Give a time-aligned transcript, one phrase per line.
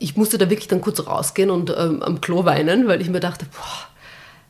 [0.00, 3.20] ich musste da wirklich dann kurz rausgehen und ähm, am Klo weinen, weil ich mir
[3.20, 3.88] dachte, boah,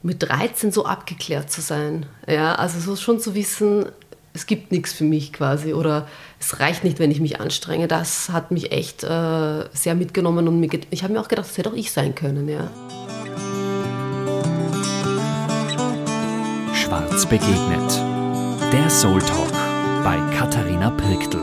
[0.03, 2.07] mit 13 so abgeklärt zu sein.
[2.27, 3.87] Ja, also so schon zu wissen,
[4.33, 6.07] es gibt nichts für mich quasi oder
[6.39, 7.89] es reicht nicht, wenn ich mich anstrenge.
[7.89, 11.59] Das hat mich echt äh, sehr mitgenommen und mir, ich habe mir auch gedacht, das
[11.59, 12.49] hätte auch ich sein können.
[12.49, 12.71] Ja.
[16.75, 18.01] Schwarz begegnet.
[18.73, 19.53] Der Soul Talk
[20.05, 21.41] bei Katharina Pirktl.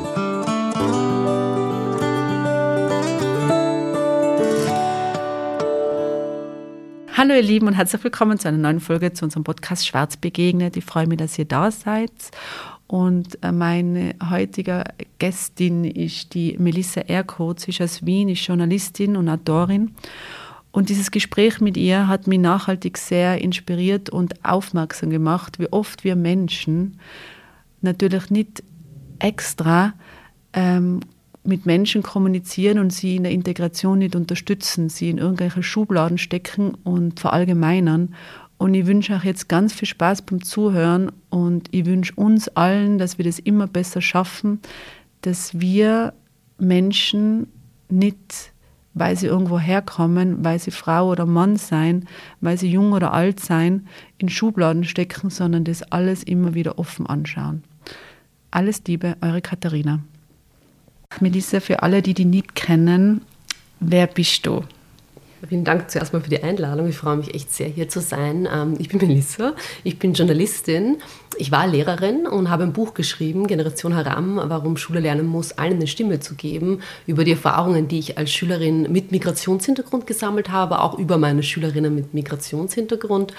[7.18, 10.78] Hallo ihr Lieben und herzlich willkommen zu einer neuen Folge zu unserem Podcast Schwarz begegnet.
[10.78, 12.12] Ich freue mich, dass ihr da seid.
[12.86, 14.84] Und äh, meine heutige
[15.18, 17.62] Gästin ist die Melissa Erkot.
[17.62, 19.96] Sie ist aus Wien, ist Journalistin und Autorin.
[20.70, 26.04] Und dieses Gespräch mit ihr hat mich nachhaltig sehr inspiriert und aufmerksam gemacht, wie oft
[26.04, 27.00] wir Menschen
[27.82, 28.62] natürlich nicht
[29.18, 29.96] extra
[30.54, 31.00] ähm,
[31.48, 36.76] mit Menschen kommunizieren und sie in der Integration nicht unterstützen, sie in irgendwelche Schubladen stecken
[36.84, 38.14] und verallgemeinern.
[38.58, 42.98] Und ich wünsche euch jetzt ganz viel Spaß beim Zuhören und ich wünsche uns allen,
[42.98, 44.60] dass wir das immer besser schaffen,
[45.22, 46.14] dass wir
[46.58, 47.48] Menschen
[47.90, 48.52] nicht,
[48.94, 52.08] weil sie irgendwo herkommen, weil sie Frau oder Mann sein,
[52.42, 57.06] weil sie jung oder alt sein, in Schubladen stecken, sondern das alles immer wieder offen
[57.06, 57.64] anschauen.
[58.52, 60.00] Alles Liebe, eure Katharina.
[61.22, 63.22] Melissa, für alle, die dich nicht kennen,
[63.80, 64.64] wer bist du?
[65.48, 66.88] Vielen Dank zuerst mal für die Einladung.
[66.88, 68.48] Ich freue mich echt sehr, hier zu sein.
[68.52, 70.98] Ähm, ich bin Melissa, ich bin Journalistin.
[71.38, 75.74] Ich war Lehrerin und habe ein Buch geschrieben, Generation Haram, warum Schule lernen muss, allen
[75.74, 80.82] eine Stimme zu geben, über die Erfahrungen, die ich als Schülerin mit Migrationshintergrund gesammelt habe,
[80.82, 83.34] auch über meine Schülerinnen mit Migrationshintergrund.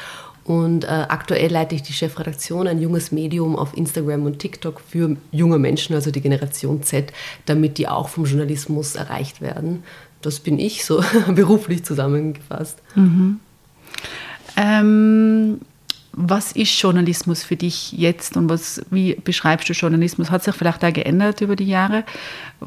[0.45, 5.17] Und äh, aktuell leite ich die Chefredaktion, ein junges Medium auf Instagram und TikTok für
[5.31, 7.13] junge Menschen, also die Generation Z,
[7.47, 9.83] damit die auch vom Journalismus erreicht werden.
[10.23, 11.03] Das bin ich so
[11.35, 12.79] beruflich zusammengefasst.
[12.95, 13.41] Mhm.
[14.57, 15.61] Ähm,
[16.21, 20.31] was ist Journalismus für dich jetzt und was, wie beschreibst du Journalismus?
[20.31, 22.05] Hat sich vielleicht auch geändert über die Jahre?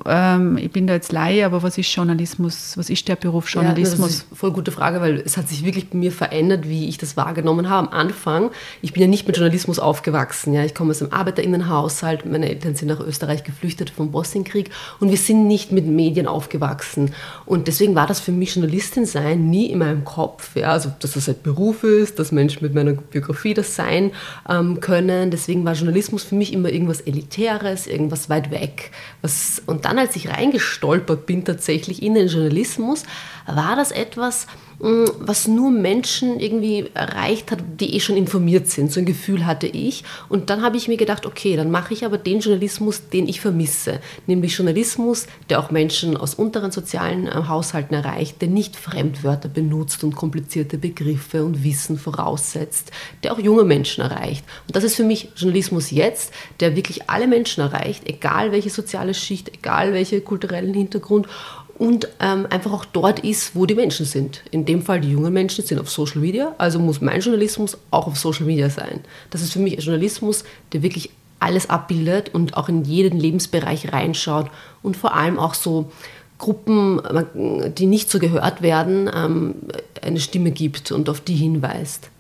[0.06, 2.78] Ähm, ich bin da jetzt Laie, aber was ist Journalismus?
[2.78, 4.00] Was ist der Beruf Journalismus?
[4.00, 6.70] Ja, das ist eine voll gute Frage, weil es hat sich wirklich bei mir verändert,
[6.70, 7.90] wie ich das wahrgenommen habe.
[7.90, 10.54] Am Anfang, ich bin ja nicht mit Journalismus aufgewachsen.
[10.54, 10.64] Ja.
[10.64, 14.70] Ich komme aus einem Arbeiterinnenhaushalt, meine Eltern sind nach Österreich geflüchtet vom Bosnienkrieg
[15.02, 17.14] und wir sind nicht mit Medien aufgewachsen.
[17.46, 20.56] Und deswegen war das für mich Journalistin sein nie in meinem Kopf.
[20.56, 20.72] Ja.
[20.72, 24.12] Also, dass das ein Beruf ist, dass Menschen mit meiner Biografie Das sein
[24.48, 25.32] ähm, können.
[25.32, 28.92] Deswegen war Journalismus für mich immer irgendwas Elitäres, irgendwas weit weg.
[29.22, 33.04] Was, und dann, als ich reingestolpert bin tatsächlich in den Journalismus,
[33.48, 34.48] war das etwas,
[34.82, 38.92] was nur Menschen irgendwie erreicht hat, die eh schon informiert sind.
[38.92, 40.04] So ein Gefühl hatte ich.
[40.28, 43.42] Und dann habe ich mir gedacht, okay, dann mache ich aber den Journalismus, den ich
[43.42, 44.00] vermisse.
[44.26, 50.04] Nämlich Journalismus, der auch Menschen aus unteren sozialen äh, Haushalten erreicht, der nicht Fremdwörter benutzt
[50.04, 52.92] und komplizierte Begriffe und Wissen voraussetzt,
[53.24, 54.44] der auch junge Menschen erreicht.
[54.68, 59.14] Und das ist für mich Journalismus jetzt, der wirklich alle Menschen erreicht, egal welche soziale
[59.14, 61.28] Schicht, egal welche kulturellen Hintergrund
[61.82, 64.44] und ähm, einfach auch dort ist, wo die Menschen sind.
[64.52, 68.06] In dem Fall die jungen Menschen sind auf Social Media, also muss mein Journalismus auch
[68.06, 69.00] auf Social Media sein.
[69.32, 70.44] Das ist für mich ein Journalismus,
[70.74, 71.10] der wirklich
[71.40, 74.52] alles abbildet und auch in jeden Lebensbereich reinschaut
[74.84, 75.92] und vor allem auch so
[76.38, 77.02] Gruppen,
[77.76, 79.56] die nicht so gehört werden, ähm,
[80.04, 82.12] eine Stimme gibt und auf die hinweist.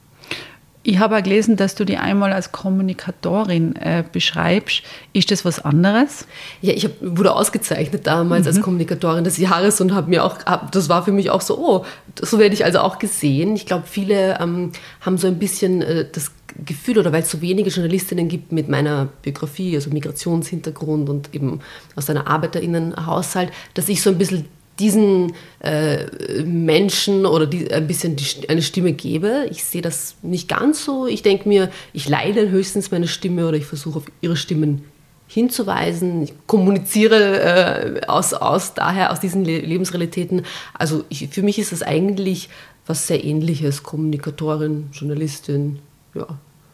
[0.83, 4.81] Ich habe auch gelesen, dass du die einmal als Kommunikatorin äh, beschreibst.
[5.13, 6.25] Ist das was anderes?
[6.61, 8.47] Ja, ich hab, wurde ausgezeichnet damals mhm.
[8.47, 11.57] als Kommunikatorin des Jahres und habe mir auch, hab, das war für mich auch so,
[11.59, 11.85] oh,
[12.19, 13.55] so werde ich also auch gesehen.
[13.55, 14.71] Ich glaube, viele ähm,
[15.01, 16.31] haben so ein bisschen äh, das
[16.65, 21.59] Gefühl, oder weil es so wenige Journalistinnen gibt mit meiner Biografie, also Migrationshintergrund und eben
[21.95, 24.47] aus einer Arbeiterinnenhaushalt, dass ich so ein bisschen
[24.81, 26.05] diesen äh,
[26.43, 29.47] Menschen oder die, ein bisschen die, eine Stimme gebe.
[29.51, 31.05] Ich sehe das nicht ganz so.
[31.05, 34.83] Ich denke mir, ich leide höchstens meine Stimme oder ich versuche auf ihre Stimmen
[35.27, 36.23] hinzuweisen.
[36.23, 40.43] Ich kommuniziere äh, aus, aus daher, aus diesen Le Lebensrealitäten.
[40.73, 42.49] Also ich, für mich ist das eigentlich
[42.87, 43.83] was sehr ähnliches.
[43.83, 45.79] Kommunikatorin, Journalistin,
[46.15, 46.27] ja.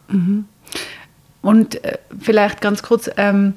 [0.08, 0.46] Mhm.
[1.42, 3.54] Und äh, vielleicht ganz kurz, ähm,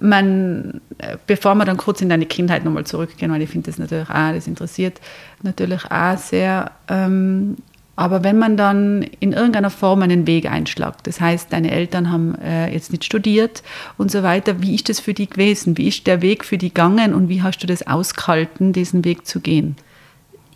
[0.00, 3.78] man, äh, bevor wir dann kurz in deine Kindheit nochmal zurückgehen, weil ich finde das
[3.78, 5.00] natürlich auch, das interessiert
[5.42, 6.72] natürlich auch sehr.
[6.88, 7.56] Ähm,
[7.96, 12.34] aber wenn man dann in irgendeiner Form einen Weg einschlagt, das heißt, deine Eltern haben
[12.36, 13.62] äh, jetzt nicht studiert
[13.98, 15.76] und so weiter, wie ist das für die gewesen?
[15.76, 19.26] Wie ist der Weg für die gegangen und wie hast du das ausgehalten, diesen Weg
[19.26, 19.76] zu gehen?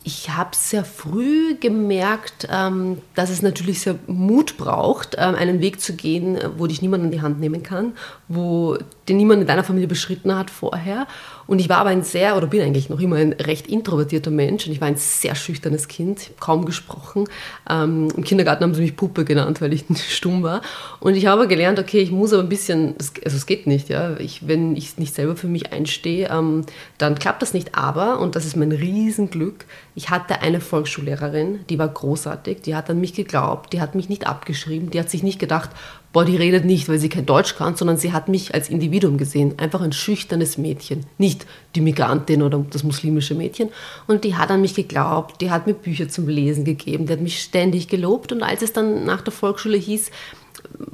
[0.07, 5.81] Ich habe sehr früh gemerkt, ähm, dass es natürlich sehr Mut braucht, ähm, einen Weg
[5.81, 7.95] zu gehen, wo dich niemand an die Hand nehmen kann,
[8.29, 8.77] wo
[9.09, 11.07] den niemand in deiner Familie beschritten hat vorher.
[11.47, 14.67] Und ich war aber ein sehr, oder bin eigentlich noch immer ein recht introvertierter Mensch.
[14.67, 17.25] Und ich war ein sehr schüchternes Kind, kaum gesprochen.
[17.69, 20.63] Ähm, Im Kindergarten haben sie mich Puppe genannt, weil ich stumm war.
[21.01, 22.95] Und ich habe gelernt, okay, ich muss aber ein bisschen,
[23.25, 24.17] also es geht nicht, ja.
[24.19, 26.63] Ich, wenn ich nicht selber für mich einstehe, ähm,
[26.99, 27.75] dann klappt das nicht.
[27.75, 32.91] Aber, und das ist mein Riesenglück, ich hatte eine Volksschullehrerin, die war großartig, die hat
[32.91, 35.71] an mich geglaubt, die hat mich nicht abgeschrieben, die hat sich nicht gedacht,
[36.15, 39.19] boah, die redet nicht, weil sie kein Deutsch kann, sondern sie hat mich als Individuum
[39.19, 39.59] gesehen.
[39.59, 41.05] Einfach ein schüchternes Mädchen.
[41.19, 41.45] Nicht
[41.75, 43.69] die Migrantin oder das muslimische Mädchen.
[44.07, 47.21] Und die hat an mich geglaubt, die hat mir Bücher zum Lesen gegeben, die hat
[47.21, 48.31] mich ständig gelobt.
[48.31, 50.13] Und als es dann nach der Volksschule hieß,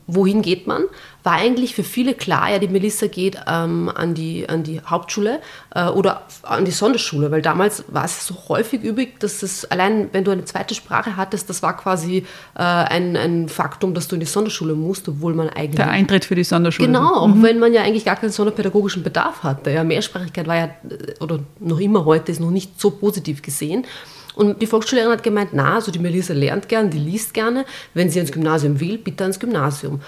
[0.06, 0.84] wohin geht man,
[1.22, 5.40] war eigentlich für viele klar, ja, die Melissa geht ähm, an, die, an die Hauptschule
[5.74, 10.08] äh, oder an die Sonderschule, weil damals war es so häufig übig, dass es allein,
[10.12, 12.24] wenn du eine zweite Sprache hattest, das war quasi
[12.54, 15.76] äh, ein, ein Faktum, dass du in die Sonderschule musst, obwohl man eigentlich...
[15.76, 16.88] Der Eintritt für die Sonderschule.
[16.88, 17.42] Genau, auch mhm.
[17.42, 19.70] wenn man ja eigentlich gar keinen sonderpädagogischen Bedarf hatte.
[19.70, 23.84] Ja, Mehrsprachigkeit war ja, äh, oder noch immer heute, ist noch nicht so positiv gesehen.
[24.34, 27.64] Und die Volksschullehrerin hat gemeint, na, also die Melissa lernt gern, die liest gerne.
[27.94, 30.00] Wenn sie ins Gymnasium will, bitte ans Gymnasium.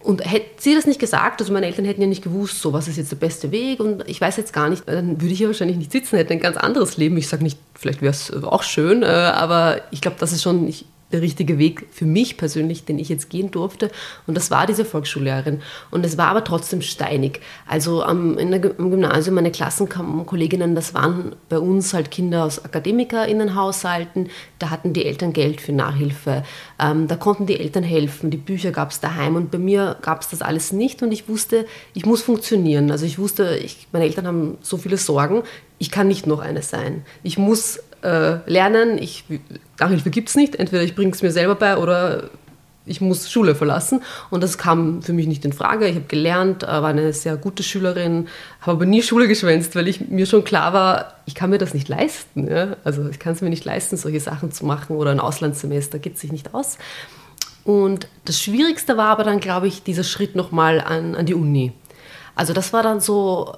[0.00, 2.86] Und hätte sie das nicht gesagt, also meine Eltern hätten ja nicht gewusst, so was
[2.86, 5.48] ist jetzt der beste Weg und ich weiß jetzt gar nicht, dann würde ich ja
[5.48, 7.16] wahrscheinlich nicht sitzen, hätte ein ganz anderes Leben.
[7.16, 10.68] Ich sage nicht, vielleicht wäre es auch schön, äh, aber ich glaube, das ist schon,
[10.68, 10.84] ich,
[11.16, 13.90] der richtige Weg für mich persönlich, den ich jetzt gehen durfte.
[14.26, 15.62] Und das war diese Volksschullehrerin.
[15.90, 17.40] Und es war aber trotzdem steinig.
[17.66, 22.64] Also am, in der, im Gymnasium, meine Klassenkolleginnen, das waren bei uns halt Kinder aus
[22.64, 24.28] AkademikerInnenhaushalten.
[24.58, 26.44] Da hatten die Eltern Geld für Nachhilfe.
[26.78, 28.30] Ähm, da konnten die Eltern helfen.
[28.30, 29.36] Die Bücher gab es daheim.
[29.36, 31.02] Und bei mir gab es das alles nicht.
[31.02, 32.90] Und ich wusste, ich muss funktionieren.
[32.90, 35.42] Also ich wusste, ich, meine Eltern haben so viele Sorgen.
[35.78, 37.04] Ich kann nicht noch eine sein.
[37.22, 38.98] Ich muss äh, lernen.
[38.98, 39.24] Ich,
[39.78, 40.56] Nachhilfe gibt es nicht.
[40.56, 42.30] Entweder ich bringe es mir selber bei oder
[42.86, 44.02] ich muss Schule verlassen.
[44.30, 45.88] Und das kam für mich nicht in Frage.
[45.88, 48.28] Ich habe gelernt, äh, war eine sehr gute Schülerin,
[48.60, 51.74] habe aber nie Schule geschwänzt, weil ich, mir schon klar war, ich kann mir das
[51.74, 52.48] nicht leisten.
[52.48, 52.76] Ja?
[52.84, 56.18] Also ich kann es mir nicht leisten, solche Sachen zu machen oder ein Auslandssemester geht
[56.18, 56.78] sich nicht aus.
[57.64, 61.72] Und das Schwierigste war aber dann, glaube ich, dieser Schritt nochmal an, an die Uni.
[62.36, 63.56] Also das war dann so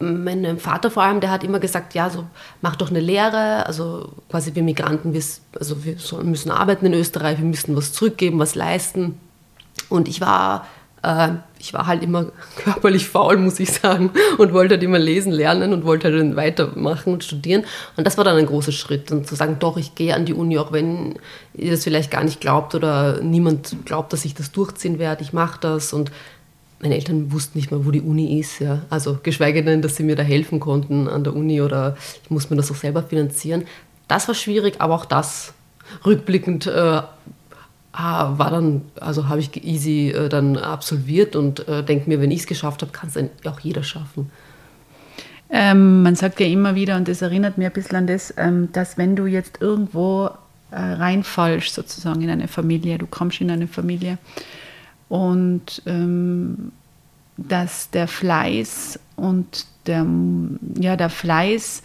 [0.00, 2.24] mein Vater vor allem, der hat immer gesagt, ja, so
[2.60, 5.22] mach doch eine Lehre, also quasi wir Migranten, wir,
[5.58, 9.18] also wir müssen arbeiten in Österreich, wir müssen was zurückgeben, was leisten.
[9.88, 10.66] Und ich war,
[11.02, 15.32] äh, ich war halt immer körperlich faul, muss ich sagen, und wollte halt immer lesen,
[15.32, 17.64] lernen und wollte halt dann weitermachen und studieren.
[17.96, 20.34] Und das war dann ein großer Schritt, und zu sagen, doch, ich gehe an die
[20.34, 21.16] Uni, auch wenn
[21.54, 25.32] ihr das vielleicht gar nicht glaubt oder niemand glaubt, dass ich das durchziehen werde, ich
[25.32, 26.12] mache das und
[26.80, 28.60] meine Eltern wussten nicht mal, wo die Uni ist.
[28.60, 28.82] Ja.
[28.90, 32.50] Also geschweige denn, dass sie mir da helfen konnten an der Uni oder ich muss
[32.50, 33.64] mir das auch selber finanzieren.
[34.06, 35.52] Das war schwierig, aber auch das
[36.04, 37.02] rückblickend äh,
[37.92, 42.40] war dann, also habe ich easy äh, dann absolviert und äh, denke mir, wenn ich
[42.40, 44.30] es geschafft habe, kann es auch jeder schaffen.
[45.50, 48.68] Ähm, man sagt ja immer wieder, und das erinnert mir ein bisschen an das, ähm,
[48.72, 50.30] dass wenn du jetzt irgendwo
[50.70, 54.18] äh, reinfallst, sozusagen in eine Familie, du kommst in eine Familie,
[55.08, 56.72] und ähm,
[57.36, 60.06] dass der Fleiß und der,
[60.78, 61.82] ja, der Fleiß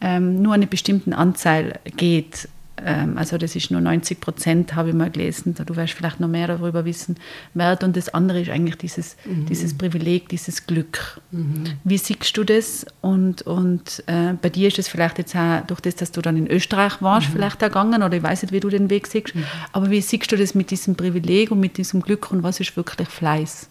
[0.00, 2.48] ähm, nur eine bestimmte Anzahl geht
[2.84, 6.46] also das ist nur 90 Prozent, habe ich mal gelesen, du wirst vielleicht noch mehr
[6.46, 7.16] darüber wissen,
[7.54, 7.82] wert.
[7.84, 9.46] Und das andere ist eigentlich dieses, mhm.
[9.46, 11.20] dieses Privileg, dieses Glück.
[11.30, 11.64] Mhm.
[11.84, 12.86] Wie siehst du das?
[13.00, 16.36] Und, und äh, bei dir ist es vielleicht jetzt auch durch das, dass du dann
[16.36, 17.32] in Österreich warst, mhm.
[17.32, 19.44] vielleicht ergangen, oder ich weiß nicht, wie du den Weg siehst, mhm.
[19.72, 22.76] aber wie siehst du das mit diesem Privileg und mit diesem Glück und was ist
[22.76, 23.68] wirklich Fleiß?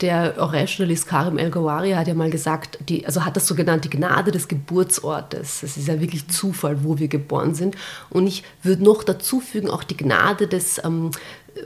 [0.00, 3.90] Der Orange-Journalist Karim El-Gawari hat ja mal gesagt, die, also hat das so genannt, die
[3.90, 5.62] Gnade des Geburtsortes.
[5.62, 7.76] Es ist ja wirklich Zufall, wo wir geboren sind.
[8.10, 11.12] Und ich würde noch dazu fügen, auch die Gnade des ähm,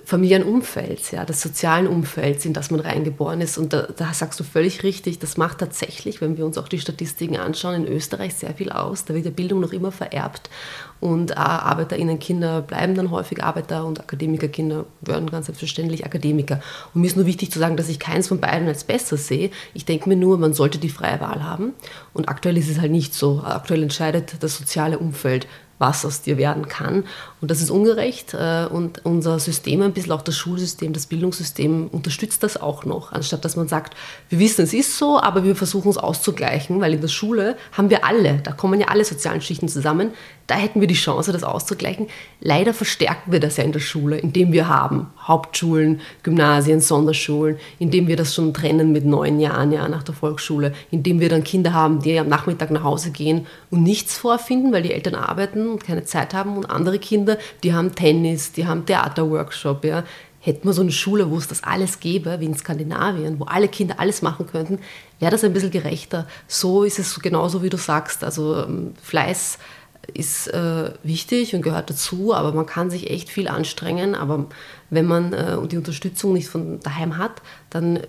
[0.05, 3.57] Familienumfelds, ja, des sozialen Umfelds, in das man reingeboren ist.
[3.57, 6.79] Und da, da, sagst du völlig richtig, das macht tatsächlich, wenn wir uns auch die
[6.79, 9.07] Statistiken anschauen, in Österreich sehr viel aus.
[9.07, 10.51] Da wird die Bildung noch immer vererbt.
[11.01, 16.61] Und ArbeiterInnen-Kinder bleiben dann häufig Arbeiter und Akademikerkinder werden ganz selbstverständlich Akademiker.
[16.93, 19.51] Und mir ist nur wichtig zu sagen, dass ich keins von beiden als besser sehe.
[19.75, 21.73] Ich denke mir nur, man sollte die freie Wahl haben.
[22.13, 23.43] Und aktuell ist es halt nicht so.
[23.45, 25.47] Aktuell entscheidet das soziale Umfeld,
[25.79, 27.05] was aus dir werden kann.
[27.41, 28.35] Und das ist ungerecht.
[28.35, 33.13] Äh, und unser System, ein bisschen auch das Schulsystem, das Bildungssystem unterstützt das auch noch,
[33.13, 33.95] anstatt dass man sagt,
[34.29, 37.91] wir wissen, es ist so, aber wir versuchen es auszugleichen, weil in der Schule haben
[37.91, 40.11] wir alle, da kommen ja alle sozialen Schichten zusammen,
[40.49, 42.09] da hätten wir die Chance, das auszugleichen.
[42.41, 48.09] Leider verstärken wir das ja in der Schule, indem wir haben Hauptschulen, Gymnasien, Sonderschulen, indem
[48.09, 51.75] wir das schon trennen mit neun Jahren ja, nach der Volksschule, indem wir dann Kinder
[51.75, 55.85] haben, die am Nachmittag nach Hause gehen und nichts vorfinden, weil die Eltern arbeiten und
[55.85, 60.03] keine Zeit haben und andere Kinder, die haben Tennis, die haben Theaterworkshop, ja,
[60.41, 63.69] hätten wir so eine Schule, wo es das alles gäbe, wie in Skandinavien, wo alle
[63.69, 64.79] Kinder alles machen könnten,
[65.19, 66.27] wäre das ein bisschen gerechter.
[66.47, 68.25] So ist es genauso, wie du sagst.
[68.25, 69.59] Also ähm, Fleiß
[70.15, 74.15] ist äh, wichtig und gehört dazu, aber man kann sich echt viel anstrengen.
[74.15, 74.47] Aber
[74.91, 78.01] wenn man äh, die Unterstützung nicht von daheim hat, dann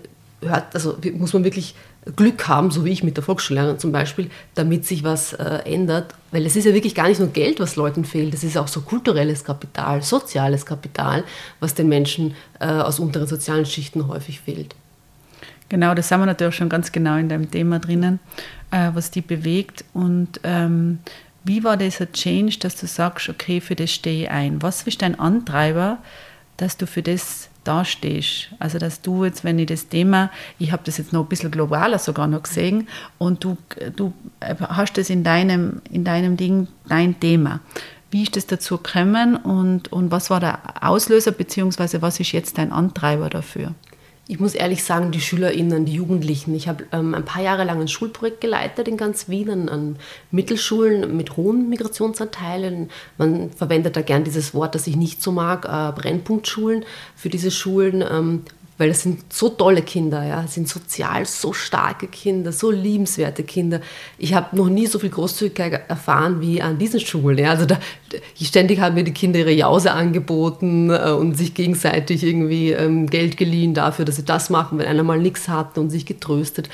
[0.41, 1.75] hört, also muss man wirklich
[2.15, 6.15] Glück haben, so wie ich mit der Volksschullehrerin zum Beispiel, damit sich was äh, ändert.
[6.31, 8.67] Weil es ist ja wirklich gar nicht nur Geld, was Leuten fehlt, es ist auch
[8.67, 11.23] so kulturelles Kapital, soziales Kapital,
[11.59, 14.75] was den Menschen äh, aus unteren sozialen Schichten häufig fehlt.
[15.67, 18.19] Genau, das haben wir natürlich schon ganz genau in deinem Thema drinnen,
[18.71, 19.85] äh, was die bewegt.
[19.93, 20.99] Und ähm,
[21.43, 24.61] wie war dieser Change, dass du sagst, okay, für das stehe ich ein?
[24.61, 25.99] Was ist dein Antreiber,
[26.57, 28.49] dass du für das dastehst.
[28.57, 31.51] Also dass du jetzt, wenn ich das Thema, ich habe das jetzt noch ein bisschen
[31.51, 33.57] globaler sogar noch gesehen und du,
[33.95, 34.13] du
[34.59, 37.59] hast das in deinem, in deinem Ding, dein Thema.
[38.11, 42.57] Wie ist das dazu gekommen und, und was war der Auslöser, beziehungsweise was ist jetzt
[42.57, 43.75] dein Antreiber dafür?
[44.31, 46.53] Ich muss ehrlich sagen, die SchülerInnen, die Jugendlichen.
[46.53, 49.95] Ich habe ähm, ein paar Jahre lang ein Schulprojekt geleitet in ganz Wien, an, an,
[50.29, 52.91] Mittelschulen mit hohen Migrationsanteilen.
[53.17, 57.49] Man verwendet da gern dieses Wort, das ich nicht so mag, äh, Brennpunktschulen für diese
[57.49, 58.43] Schulen, ähm,
[58.79, 63.43] weil das sind so tolle Kinder, ja, das sind sozial so starke Kinder, so liebenswerte
[63.43, 63.81] Kinder.
[64.17, 67.39] Ich habe noch nie so viel Großzügigkeit erfahren wie an diesen Schulen.
[67.39, 67.49] Ja.
[67.49, 67.77] Also da,
[68.41, 73.35] ständig haben mir die Kinder ihre Jause angeboten äh, und sich gegenseitig irgendwie ähm, Geld
[73.35, 76.69] geliehen dafür, dass sie das machen, wenn einer mal nichts hatte und sich getröstet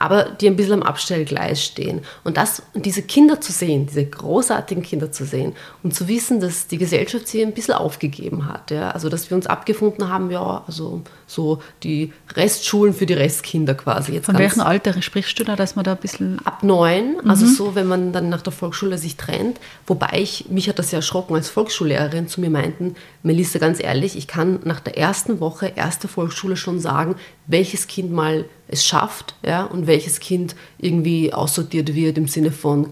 [0.00, 2.00] aber die ein bisschen am Abstellgleis stehen.
[2.24, 5.52] Und das, diese Kinder zu sehen, diese großartigen Kinder zu sehen
[5.82, 8.70] und zu wissen, dass die Gesellschaft sie ein bisschen aufgegeben hat.
[8.70, 8.92] Ja?
[8.92, 14.12] Also, dass wir uns abgefunden haben, ja, also so die Restschulen für die Restkinder quasi.
[14.12, 16.40] Jetzt Von welchem Alter sprichst du da, dass man da ein bisschen...
[16.46, 17.50] Ab neun, also mhm.
[17.50, 19.60] so, wenn man dann nach der Volksschule sich trennt.
[19.86, 24.16] Wobei ich, mich hat das ja erschrocken, als Volksschullehrerin zu mir meinten, Melissa, ganz ehrlich,
[24.16, 27.16] ich kann nach der ersten Woche, erste Volksschule schon sagen,
[27.50, 32.90] welches Kind mal es schafft ja, und welches Kind irgendwie aussortiert wird im Sinne von,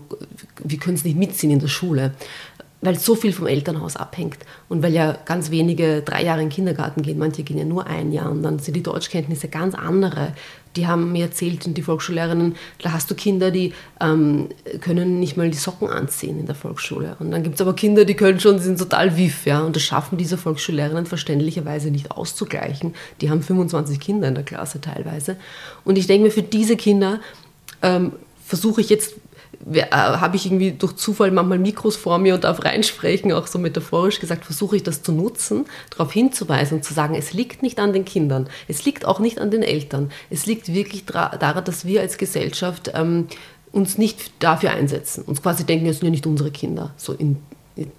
[0.63, 2.15] wir können es nicht mitziehen in der Schule,
[2.81, 4.39] weil so viel vom Elternhaus abhängt
[4.69, 7.87] und weil ja ganz wenige drei Jahre in den Kindergarten gehen, manche gehen ja nur
[7.87, 10.35] ein Jahr und dann sind die Deutschkenntnisse ganz andere
[10.79, 14.49] die haben mir erzählt, und die Volksschullehrerinnen, da hast du Kinder, die ähm,
[14.81, 17.17] können nicht mal die Socken anziehen in der Volksschule.
[17.19, 19.61] Und dann gibt es aber Kinder, die können schon, sind total wiff, ja.
[19.61, 22.95] Und das schaffen diese Volksschullehrerinnen verständlicherweise nicht auszugleichen.
[23.21, 25.37] Die haben 25 Kinder in der Klasse teilweise.
[25.85, 27.21] Und ich denke mir, für diese Kinder
[27.83, 28.13] ähm,
[28.45, 29.15] versuche ich jetzt
[29.91, 34.21] habe ich irgendwie durch Zufall manchmal Mikros vor mir und darf reinsprechen, auch so metaphorisch
[34.21, 37.93] gesagt, versuche ich das zu nutzen, darauf hinzuweisen und zu sagen, es liegt nicht an
[37.93, 42.01] den Kindern, es liegt auch nicht an den Eltern, es liegt wirklich daran, dass wir
[42.01, 43.27] als Gesellschaft ähm,
[43.73, 47.37] uns nicht dafür einsetzen, uns quasi denken, es sind ja nicht unsere Kinder, so in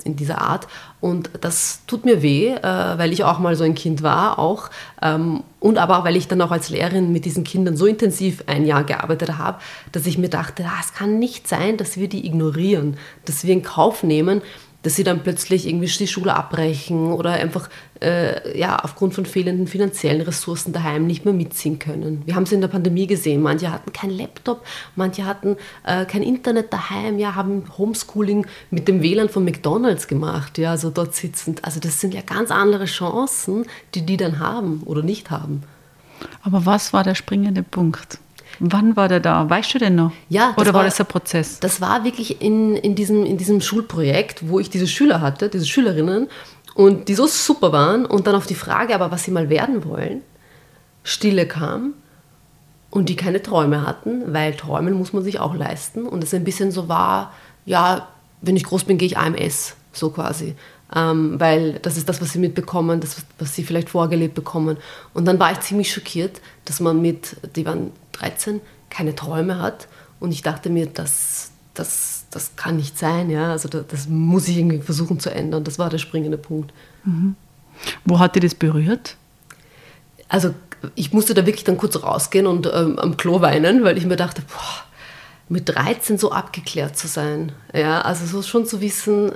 [0.04, 0.68] in dieser Art.
[1.02, 4.70] Und das tut mir weh, äh, weil ich auch mal so ein Kind war, auch.
[5.02, 8.44] Ähm, und aber auch, weil ich dann auch als Lehrerin mit diesen Kindern so intensiv
[8.48, 9.60] ein Jahr gearbeitet habe,
[9.92, 13.54] dass ich mir dachte, ah, es kann nicht sein, dass wir die ignorieren, dass wir
[13.54, 14.42] in Kauf nehmen,
[14.84, 17.70] dass sie dann plötzlich irgendwie die Schule abbrechen oder einfach
[18.02, 22.22] äh, ja, aufgrund von fehlenden finanziellen Ressourcen daheim nicht mehr mitziehen können.
[22.26, 23.42] Wir haben es in der Pandemie gesehen.
[23.42, 29.02] Manche hatten kein Laptop, manche hatten äh, kein Internet daheim, ja, haben Homeschooling mit dem
[29.02, 31.66] WLAN von McDonalds gemacht, ja, also dort sitzend.
[31.66, 35.64] Also das sind ja ganz andere Chancen, die die dann haben oder nicht haben.
[36.42, 38.20] Aber was war der springende Punkt?
[38.60, 39.50] Wann war der da?
[39.50, 40.12] Weißt du denn noch?
[40.28, 40.54] Ja.
[40.58, 41.60] Oder war, war, das ein Prozess?
[41.60, 45.66] Das war wirklich in, in, diesem, in diesem Schulprojekt, wo ich diese Schüler hatte, diese
[45.66, 46.28] Schülerinnen,
[46.76, 49.84] und die so super waren und dann auf die Frage, aber was sie mal werden
[49.86, 50.22] wollen,
[51.04, 51.94] Stille kam
[52.90, 56.44] und die keine Träume hatten, weil Träumen muss man sich auch leisten und es ein
[56.44, 57.34] bisschen so war,
[57.66, 58.08] ja,
[58.42, 60.56] wenn ich groß bin, gehe ich AMS, so quasi.
[60.96, 64.78] Ähm, weil das ist das, was sie mitbekommen, das, was sie vielleicht vorgelebt bekommen.
[65.14, 69.88] Und dann war ich ziemlich schockiert, dass man mit, die waren 13, keine Träume hat.
[70.20, 73.30] Und ich dachte mir, das, das, das kann nicht sein.
[73.30, 73.52] Ja?
[73.52, 75.64] Also das, das muss ich irgendwie versuchen zu ändern.
[75.64, 76.74] Das war der springende Punkt.
[77.06, 77.36] Mhm.
[78.06, 79.16] Wo hat dir das berührt?
[80.28, 80.54] Also
[80.96, 84.16] ich musste da wirklich dann kurz rausgehen und ähm, am Klo weinen, weil ich mir
[84.16, 84.84] dachte, boah,
[85.50, 87.52] mit 13 so abgeklärt zu sein.
[87.74, 89.32] Ja, also so schon zu wissen,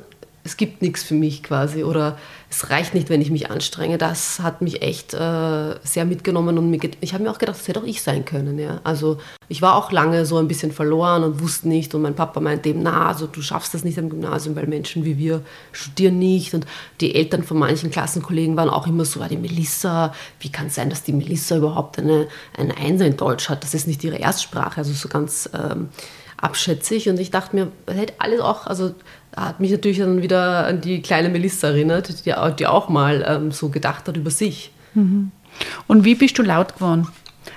[0.46, 2.18] es gibt nichts für mich quasi oder
[2.50, 3.98] es reicht nicht, wenn ich mich anstrenge.
[3.98, 7.68] Das hat mich echt äh, sehr mitgenommen und mir ich habe mir auch gedacht, das
[7.68, 8.60] hätte auch ich sein können.
[8.60, 8.82] Ja?
[8.84, 12.42] Also ich war auch lange so ein bisschen verloren und wusste nicht und mein Papa
[12.42, 16.20] meinte eben, na, also du schaffst das nicht am Gymnasium, weil Menschen wie wir studieren
[16.20, 16.66] nicht und
[17.00, 20.76] die Eltern von manchen Klassenkollegen waren auch immer so, ah, die Melissa, wie kann es
[20.76, 23.64] sein, dass die Melissa überhaupt eine, eine Einser in Deutsch hat?
[23.64, 25.50] Das ist nicht ihre Erstsprache, also so ganz...
[25.54, 25.90] Ähm,
[26.44, 28.94] abschätzig und ich dachte mir, das hätte alles auch, also
[29.36, 33.52] hat mich natürlich dann wieder an die kleine Melissa erinnert, die, die auch mal ähm,
[33.52, 34.72] so gedacht hat über sich.
[34.94, 35.32] Mhm.
[35.88, 37.08] Und wie bist du laut geworden?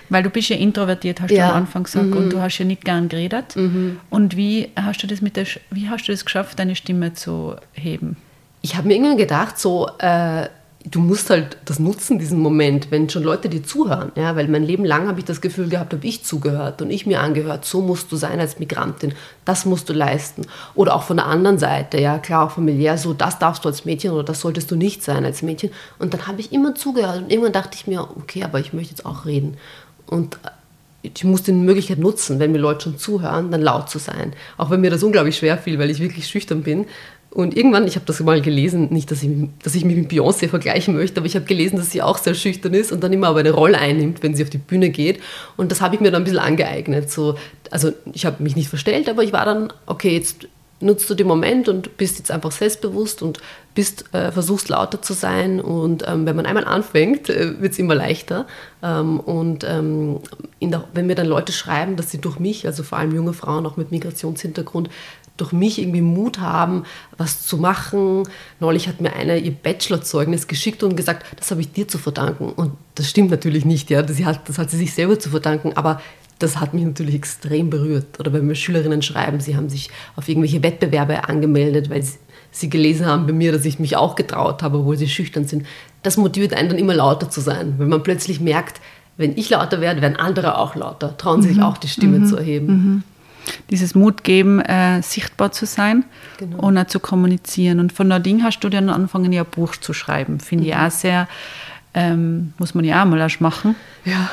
[0.08, 1.48] Weil du bist ja introvertiert, hast ja.
[1.48, 2.16] du am Anfang gesagt, mhm.
[2.16, 3.56] und du hast ja nicht gern geredet.
[3.56, 4.00] Mhm.
[4.10, 7.56] Und wie hast du das mit der, wie hast du das geschafft, deine Stimme zu
[7.72, 8.16] heben?
[8.62, 10.48] Ich habe mir irgendwann gedacht, so äh,
[10.90, 14.12] du musst halt das nutzen, diesen Moment, wenn schon Leute dir zuhören.
[14.14, 17.06] Ja, weil mein Leben lang habe ich das Gefühl gehabt, habe ich zugehört und ich
[17.06, 19.14] mir angehört, so musst du sein als Migrantin,
[19.44, 20.46] das musst du leisten.
[20.74, 23.84] Oder auch von der anderen Seite, ja, klar, auch familiär, so, das darfst du als
[23.84, 25.70] Mädchen oder das solltest du nicht sein als Mädchen.
[25.98, 28.90] Und dann habe ich immer zugehört und irgendwann dachte ich mir, okay, aber ich möchte
[28.92, 29.56] jetzt auch reden.
[30.06, 30.38] Und
[31.02, 34.32] ich muss die Möglichkeit nutzen, wenn mir Leute schon zuhören, dann laut zu sein.
[34.56, 36.86] Auch wenn mir das unglaublich schwer fiel, weil ich wirklich schüchtern bin.
[37.36, 39.28] Und irgendwann, ich habe das mal gelesen, nicht, dass ich,
[39.62, 42.32] dass ich mich mit Beyoncé vergleichen möchte, aber ich habe gelesen, dass sie auch sehr
[42.32, 45.20] schüchtern ist und dann immer aber eine Rolle einnimmt, wenn sie auf die Bühne geht.
[45.58, 47.10] Und das habe ich mir dann ein bisschen angeeignet.
[47.10, 47.34] So,
[47.70, 50.48] also ich habe mich nicht verstellt, aber ich war dann, okay, jetzt
[50.80, 53.38] nutzt du den Moment und bist jetzt einfach selbstbewusst und
[53.74, 55.60] bist, äh, versuchst lauter zu sein.
[55.60, 58.46] Und ähm, wenn man einmal anfängt, äh, wird es immer leichter.
[58.82, 60.20] Ähm, und ähm,
[60.62, 63.66] der, wenn mir dann Leute schreiben, dass sie durch mich, also vor allem junge Frauen
[63.66, 64.88] auch mit Migrationshintergrund,
[65.36, 66.84] durch mich irgendwie Mut haben,
[67.16, 68.24] was zu machen.
[68.60, 72.50] Neulich hat mir einer ihr Bachelorzeugnis geschickt und gesagt, das habe ich dir zu verdanken.
[72.50, 74.02] Und das stimmt natürlich nicht, ja.
[74.02, 76.00] Das hat, das hat sie sich selber zu verdanken, aber
[76.38, 78.20] das hat mich natürlich extrem berührt.
[78.20, 82.18] Oder wenn mir Schülerinnen schreiben, sie haben sich auf irgendwelche Wettbewerbe angemeldet, weil sie,
[82.50, 85.66] sie gelesen haben bei mir, dass ich mich auch getraut habe, obwohl sie schüchtern sind.
[86.02, 88.80] Das motiviert einen dann immer lauter zu sein, wenn man plötzlich merkt,
[89.16, 91.54] wenn ich lauter werde, werden andere auch lauter, trauen sie mhm.
[91.54, 92.26] sich auch die Stimme mhm.
[92.26, 92.66] zu erheben.
[92.66, 93.02] Mhm
[93.70, 96.04] dieses Mut geben, äh, sichtbar zu sein
[96.38, 96.58] genau.
[96.58, 97.80] und auch zu kommunizieren.
[97.80, 100.40] Und von Nadine hast du dann angefangen, ja ein Buch zu schreiben.
[100.40, 100.70] Finde mhm.
[100.70, 101.28] ich auch sehr,
[101.94, 103.74] ähm, muss man ja auch mal erst machen.
[104.04, 104.30] Ja.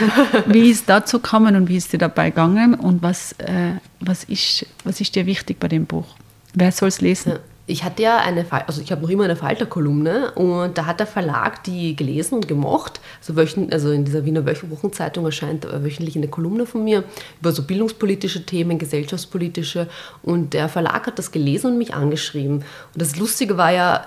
[0.46, 4.66] wie ist dazu gekommen und wie ist dir dabei gegangen und was, äh, was, ist,
[4.84, 6.16] was ist dir wichtig bei dem Buch?
[6.54, 7.32] Wer soll es lesen?
[7.32, 11.00] Ja ich hatte ja eine, also ich habe noch immer eine Falter-Kolumne und da hat
[11.00, 13.00] der Verlag die gelesen und gemocht.
[13.26, 13.40] Also,
[13.70, 17.04] also in dieser Wiener Wochenzeitung erscheint wöchentlich eine Kolumne von mir
[17.40, 19.88] über so bildungspolitische Themen, gesellschaftspolitische
[20.22, 22.56] und der Verlag hat das gelesen und mich angeschrieben.
[22.56, 22.64] Und
[23.00, 24.04] das Lustige war ja,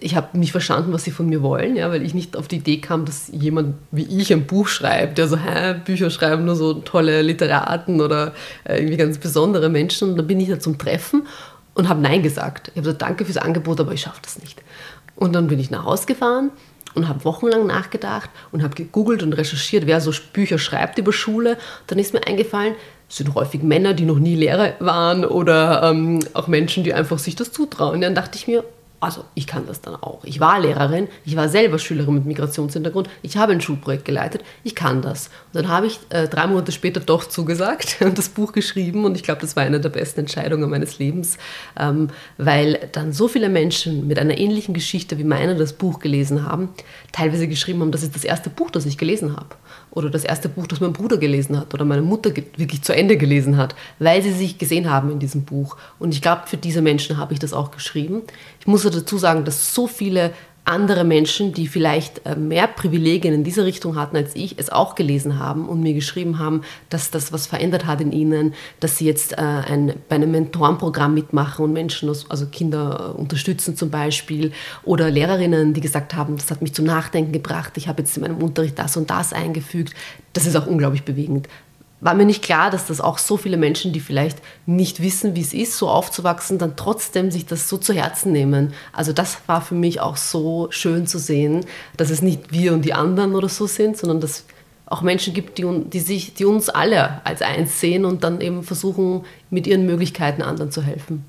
[0.00, 2.56] ich habe nicht verstanden, was sie von mir wollen, ja, weil ich nicht auf die
[2.56, 6.54] Idee kam, dass jemand wie ich ein Buch schreibt, der so, hä, Bücher schreiben nur
[6.54, 10.10] so tolle Literaten oder äh, irgendwie ganz besondere Menschen.
[10.10, 11.26] Und dann bin ich da zum Treffen
[11.78, 12.68] und habe Nein gesagt.
[12.68, 14.60] Ich habe gesagt, danke fürs Angebot, aber ich schaffe das nicht.
[15.14, 16.50] Und dann bin ich nach Hause gefahren
[16.94, 21.56] und habe wochenlang nachgedacht und habe gegoogelt und recherchiert, wer so Bücher schreibt über Schule.
[21.86, 22.74] Dann ist mir eingefallen,
[23.08, 27.20] es sind häufig Männer, die noch nie Lehrer waren oder ähm, auch Menschen, die einfach
[27.20, 27.94] sich das zutrauen.
[27.94, 28.64] Und dann dachte ich mir,
[29.00, 30.24] also ich kann das dann auch.
[30.24, 34.74] Ich war Lehrerin, ich war selber Schülerin mit Migrationshintergrund, ich habe ein Schulprojekt geleitet, ich
[34.74, 35.28] kann das.
[35.52, 39.16] Und dann habe ich äh, drei Monate später doch zugesagt und das Buch geschrieben und
[39.16, 41.38] ich glaube, das war eine der besten Entscheidungen meines Lebens,
[41.78, 42.08] ähm,
[42.38, 46.70] weil dann so viele Menschen mit einer ähnlichen Geschichte wie meine das Buch gelesen haben,
[47.12, 49.56] teilweise geschrieben haben, das ist das erste Buch, das ich gelesen habe
[49.90, 53.16] oder das erste Buch, das mein Bruder gelesen hat oder meine Mutter wirklich zu Ende
[53.16, 55.76] gelesen hat, weil sie sich gesehen haben in diesem Buch.
[55.98, 58.22] Und ich glaube, für diese Menschen habe ich das auch geschrieben.
[58.60, 60.32] Ich muss dazu sagen, dass so viele
[60.68, 64.94] andere Menschen, die vielleicht äh, mehr Privilegien in dieser Richtung hatten als ich, es auch
[64.94, 69.06] gelesen haben und mir geschrieben haben, dass das was verändert hat in ihnen, dass sie
[69.06, 74.52] jetzt äh, ein, bei einem Mentorenprogramm mitmachen und Menschen, also Kinder äh, unterstützen zum Beispiel
[74.84, 78.22] oder Lehrerinnen, die gesagt haben, das hat mich zum Nachdenken gebracht, ich habe jetzt in
[78.22, 79.94] meinem Unterricht das und das eingefügt.
[80.34, 81.48] Das ist auch unglaublich bewegend
[82.00, 85.40] war mir nicht klar, dass das auch so viele Menschen, die vielleicht nicht wissen, wie
[85.40, 88.72] es ist, so aufzuwachsen, dann trotzdem sich das so zu Herzen nehmen.
[88.92, 91.64] Also das war für mich auch so schön zu sehen,
[91.96, 94.44] dass es nicht wir und die anderen oder so sind, sondern dass
[94.86, 98.62] auch Menschen gibt, die, die, sich, die uns alle als eins sehen und dann eben
[98.62, 101.24] versuchen, mit ihren Möglichkeiten anderen zu helfen.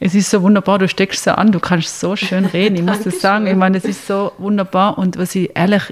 [0.00, 3.02] Es ist so wunderbar, du steckst so an, du kannst so schön reden, ich muss
[3.02, 3.46] das sagen.
[3.46, 5.82] Ich meine, es ist so wunderbar und was ich ehrlich...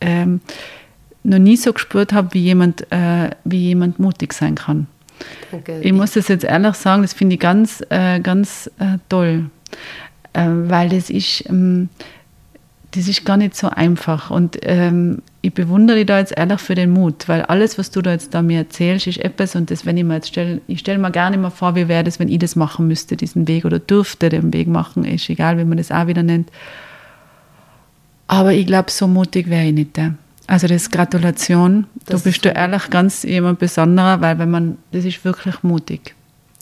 [0.00, 0.40] Ähm,
[1.24, 4.86] noch nie so gespürt habe, wie jemand, äh, wie jemand mutig sein kann.
[5.50, 5.80] Danke.
[5.80, 9.50] Ich muss das jetzt ehrlich sagen, das finde ich ganz, äh, ganz äh, toll,
[10.32, 11.88] äh, weil das ist, ähm,
[12.90, 16.74] das ist gar nicht so einfach und ähm, ich bewundere dich da jetzt ehrlich für
[16.74, 19.84] den Mut, weil alles, was du da jetzt da mir erzählst, ist etwas und das,
[19.84, 22.28] wenn ich mir jetzt stelle, ich stelle mir gerne mal vor, wie wäre das, wenn
[22.28, 25.78] ich das machen müsste, diesen Weg oder dürfte den Weg machen, ist egal, wie man
[25.78, 26.50] das auch wieder nennt.
[28.26, 29.98] Aber ich glaube, so mutig wäre ich nicht.
[29.98, 30.14] Ja.
[30.46, 31.86] Also das ist Gratulation.
[32.06, 36.14] Das du bist du ehrlich ganz jemand Besonderer, weil wenn man, das ist wirklich mutig.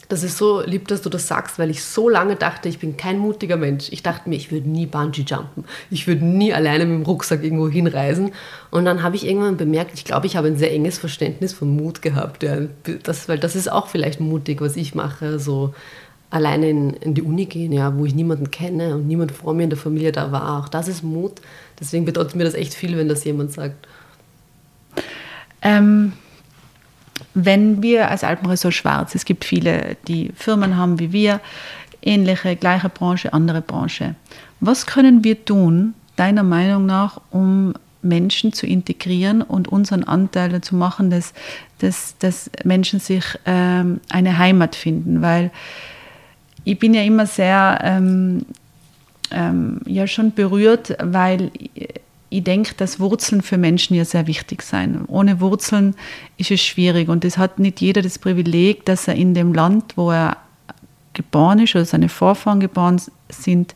[0.09, 2.99] Das ist so lieb, dass du das sagst, weil ich so lange dachte, ich bin
[2.99, 3.89] kein mutiger Mensch.
[3.91, 5.65] Ich dachte mir, ich würde nie Bungee jumpen.
[5.91, 8.33] Ich würde nie alleine mit dem Rucksack irgendwo hinreisen.
[8.71, 11.75] Und dann habe ich irgendwann bemerkt, ich glaube, ich habe ein sehr enges Verständnis von
[11.75, 12.43] Mut gehabt.
[12.43, 12.59] Ja.
[13.05, 15.39] Das, weil das ist auch vielleicht mutig, was ich mache.
[15.39, 15.73] So
[16.33, 19.65] alleine in, in, die Uni gehen, ja, wo ich niemanden kenne und niemand vor mir
[19.65, 20.59] in der Familie da war.
[20.59, 21.41] Auch das ist Mut.
[21.79, 23.87] Deswegen bedeutet mir das echt viel, wenn das jemand sagt.
[25.61, 26.15] Ähm,
[27.35, 31.41] wenn wir als Alpenresort Schwarz, es gibt viele, die Firmen haben wie wir,
[32.01, 34.15] ähnliche, gleiche Branche, andere Branche.
[34.61, 40.75] Was können wir tun, deiner Meinung nach, um Menschen zu integrieren und unseren Anteil dazu
[40.77, 41.35] machen, dass,
[41.79, 45.21] dass, dass Menschen sich ähm, eine Heimat finden?
[45.21, 45.51] Weil
[46.65, 48.45] ich bin ja immer sehr ähm,
[49.31, 51.51] ähm, ja schon berührt, weil
[52.29, 55.05] ich denke, dass Wurzeln für Menschen ja sehr wichtig sein.
[55.07, 55.95] Ohne Wurzeln
[56.39, 59.97] ist es schwierig und es hat nicht jeder das Privileg, dass er in dem Land,
[59.97, 60.39] wo er
[61.13, 63.75] geboren ist oder seine Vorfahren geboren sind,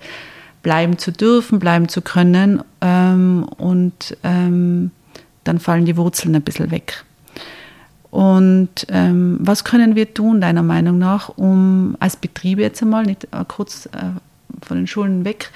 [0.62, 4.90] bleiben zu dürfen, bleiben zu können ähm, und ähm,
[5.44, 7.04] dann fallen die Wurzeln ein bisschen weg.
[8.16, 13.24] Und ähm, was können wir tun, deiner Meinung nach, um als Betriebe jetzt einmal, nicht
[13.24, 14.18] äh, kurz äh,
[14.66, 15.50] von den Schulen weg,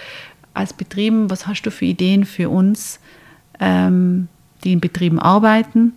[0.53, 3.01] als Betrieben, was hast du für Ideen für uns,
[3.61, 4.29] ähm,
[4.63, 5.95] die in Betrieben arbeiten?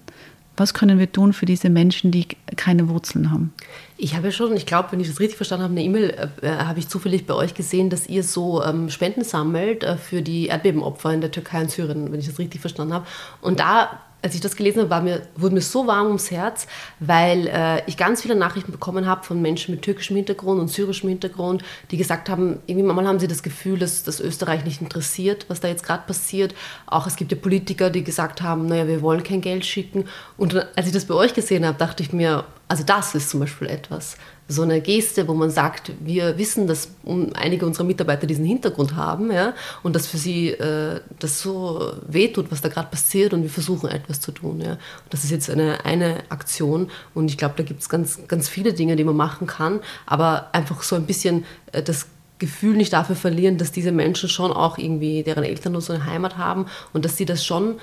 [0.55, 3.53] Was können wir tun für diese Menschen, die keine Wurzeln haben?
[3.97, 6.57] Ich habe schon, ich glaube, wenn ich das richtig verstanden habe, eine E-Mail äh, äh,
[6.59, 10.45] habe ich zufällig bei euch gesehen, dass ihr so ähm, Spenden sammelt äh, für die
[10.45, 13.05] Erdbebenopfer in der Türkei und Syrien, wenn ich das richtig verstanden habe.
[13.41, 16.65] Und da als ich das gelesen habe, mir, wurde mir so warm ums Herz,
[16.99, 21.09] weil äh, ich ganz viele Nachrichten bekommen habe von Menschen mit türkischem Hintergrund und syrischem
[21.09, 25.45] Hintergrund, die gesagt haben, irgendwie manchmal haben sie das Gefühl, dass das Österreich nicht interessiert,
[25.49, 26.55] was da jetzt gerade passiert.
[26.85, 30.05] Auch es gibt ja Politiker, die gesagt haben, naja, wir wollen kein Geld schicken.
[30.37, 33.41] Und als ich das bei euch gesehen habe, dachte ich mir, also das ist zum
[33.41, 34.15] Beispiel etwas
[34.53, 36.89] so eine Geste, wo man sagt, wir wissen, dass
[37.33, 42.51] einige unserer Mitarbeiter diesen Hintergrund haben ja, und dass für sie äh, das so wehtut,
[42.51, 44.61] was da gerade passiert und wir versuchen etwas zu tun.
[44.61, 44.77] Ja.
[45.09, 48.73] das ist jetzt eine, eine Aktion und ich glaube, da gibt es ganz, ganz viele
[48.73, 52.07] Dinge, die man machen kann, aber einfach so ein bisschen äh, das
[52.39, 56.05] Gefühl nicht dafür verlieren, dass diese Menschen schon auch irgendwie, deren Eltern nur so eine
[56.05, 57.75] Heimat haben und dass sie das schon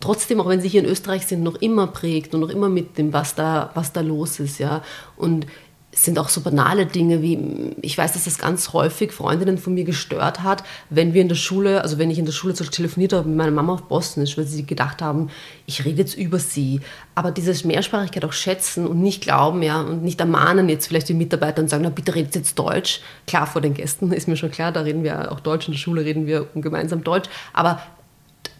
[0.00, 2.98] trotzdem, auch wenn sie hier in Österreich sind, noch immer prägt und noch immer mit
[2.98, 4.58] dem, was da, was da los ist.
[4.58, 4.82] Ja.
[5.16, 5.46] Und
[5.98, 9.74] es sind auch so banale Dinge wie, ich weiß, dass das ganz häufig Freundinnen von
[9.74, 13.12] mir gestört hat, wenn wir in der Schule, also wenn ich in der Schule telefoniert
[13.12, 15.28] habe mit meiner Mama auf Bosnisch, weil sie gedacht haben,
[15.66, 16.82] ich rede jetzt über sie.
[17.16, 21.14] Aber diese Mehrsprachigkeit auch schätzen und nicht glauben, ja, und nicht ermahnen jetzt vielleicht die
[21.14, 23.00] Mitarbeiter und sagen, na bitte redet jetzt Deutsch.
[23.26, 25.80] Klar, vor den Gästen ist mir schon klar, da reden wir auch Deutsch, in der
[25.80, 27.28] Schule reden wir gemeinsam Deutsch.
[27.52, 27.82] Aber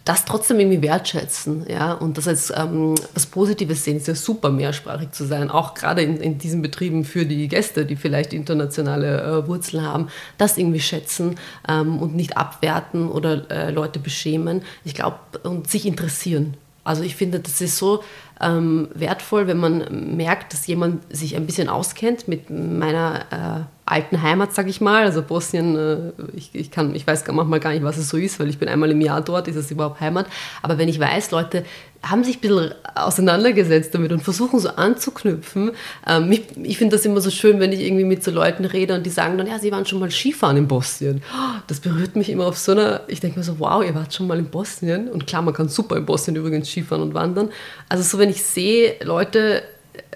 [0.09, 4.49] das trotzdem irgendwie wertschätzen ja, und das als ähm, was Positives sehen, ist ja super,
[4.49, 9.21] mehrsprachig zu sein, auch gerade in, in diesen Betrieben für die Gäste, die vielleicht internationale
[9.21, 10.07] äh, Wurzeln haben,
[10.39, 11.35] das irgendwie schätzen
[11.67, 14.63] ähm, und nicht abwerten oder äh, Leute beschämen.
[14.83, 16.55] Ich glaube, und sich interessieren.
[16.83, 18.03] Also ich finde, das ist so
[18.41, 24.21] ähm, wertvoll, wenn man merkt, dass jemand sich ein bisschen auskennt mit meiner äh, alten
[24.21, 25.03] Heimat, sag ich mal.
[25.03, 28.39] Also Bosnien, äh, ich, ich, kann, ich weiß manchmal gar nicht, was es so ist,
[28.39, 30.27] weil ich bin einmal im Jahr dort, ist es überhaupt Heimat.
[30.61, 31.65] Aber wenn ich weiß, Leute
[32.01, 35.71] haben sich ein bisschen auseinandergesetzt damit und versuchen so anzuknüpfen.
[36.07, 38.95] Ähm, ich, ich finde das immer so schön, wenn ich irgendwie mit so Leuten rede
[38.95, 41.21] und die sagen dann, ja, sie waren schon mal Skifahren in Bosnien.
[41.67, 44.27] Das berührt mich immer auf so einer, ich denke mir so, wow, ihr wart schon
[44.27, 45.09] mal in Bosnien.
[45.09, 47.49] Und klar, man kann super in Bosnien übrigens Skifahren und wandern.
[47.89, 49.63] Also so, wenn ich sehe, Leute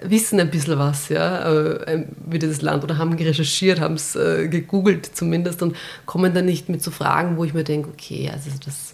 [0.02, 4.48] wissen ein bisschen was, ja, äh, wie dieses Land oder haben recherchiert, haben es äh,
[4.48, 8.50] gegoogelt zumindest und kommen dann nicht mit so Fragen, wo ich mir denke, okay, also
[8.64, 8.93] das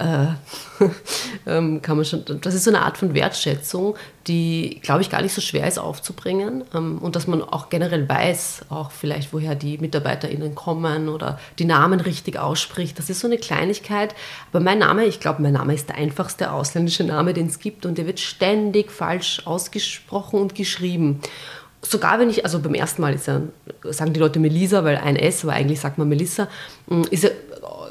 [0.00, 0.26] äh,
[1.46, 5.22] ähm, kann man schon, das ist so eine Art von Wertschätzung, die, glaube ich, gar
[5.22, 9.54] nicht so schwer ist aufzubringen ähm, und dass man auch generell weiß, auch vielleicht, woher
[9.54, 12.98] die MitarbeiterInnen kommen oder die Namen richtig ausspricht.
[12.98, 14.14] Das ist so eine Kleinigkeit.
[14.52, 17.84] Aber mein Name, ich glaube, mein Name ist der einfachste ausländische Name, den es gibt
[17.84, 21.20] und der wird ständig falsch ausgesprochen und geschrieben
[21.82, 23.40] sogar wenn ich, also beim ersten Mal ja,
[23.92, 26.48] sagen die Leute Melisa, weil ein S, aber eigentlich sagt man Melissa,
[27.10, 27.30] ist ja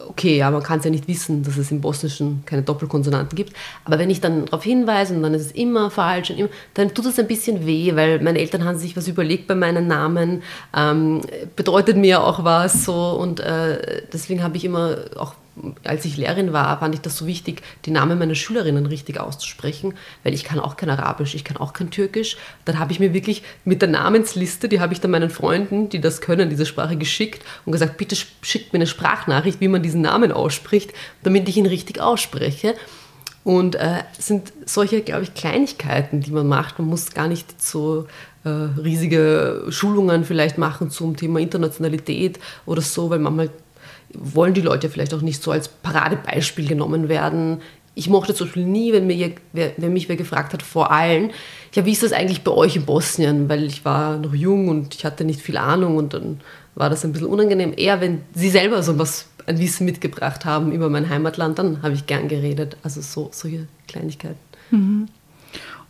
[0.10, 3.54] okay, ja, man kann es ja nicht wissen, dass es im Bosnischen keine Doppelkonsonanten gibt.
[3.86, 6.94] Aber wenn ich dann darauf hinweise und dann ist es immer falsch, und immer, dann
[6.94, 10.42] tut es ein bisschen weh, weil meine Eltern haben sich was überlegt bei meinen Namen,
[10.76, 11.22] ähm,
[11.56, 15.36] bedeutet mir auch was so und äh, deswegen habe ich immer auch
[15.84, 19.94] als ich Lehrerin war, fand ich das so wichtig, die Namen meiner Schülerinnen richtig auszusprechen,
[20.24, 22.38] weil ich kann auch kein Arabisch, ich kann auch kein Türkisch.
[22.66, 26.02] Dann habe ich mir wirklich mit der Namensliste, die habe ich dann meinen Freunden, die
[26.02, 30.02] das können, diese Sprache geschickt und gesagt, bitte schickt mir eine Sprachnachricht, wie man diesen
[30.02, 30.94] Namen ausspricht,
[31.24, 32.76] damit ich ihn richtig ausspreche.
[33.44, 36.78] Und äh, sind solche, glaube ich, Kleinigkeiten, die man macht.
[36.78, 38.06] Man muss gar nicht so
[38.44, 43.50] äh, riesige Schulungen vielleicht machen zum Thema Internationalität oder so, weil manchmal
[44.14, 47.62] wollen die Leute vielleicht auch nicht so als Paradebeispiel genommen werden.
[47.96, 51.32] ich mochte zum Beispiel nie, wenn, mir, wenn mich wer gefragt hat, vor allen,
[51.74, 53.50] ja, wie ist das eigentlich bei euch in Bosnien?
[53.50, 56.40] Weil ich war noch jung und ich hatte nicht viel Ahnung und dann
[56.76, 57.74] war das ein bisschen unangenehm.
[57.76, 61.94] Eher, wenn sie selber so was, ein Wissen mitgebracht haben über mein Heimatland, dann habe
[61.94, 62.78] ich gern geredet.
[62.84, 64.38] Also so, solche Kleinigkeiten.
[64.72, 65.08] Mhm.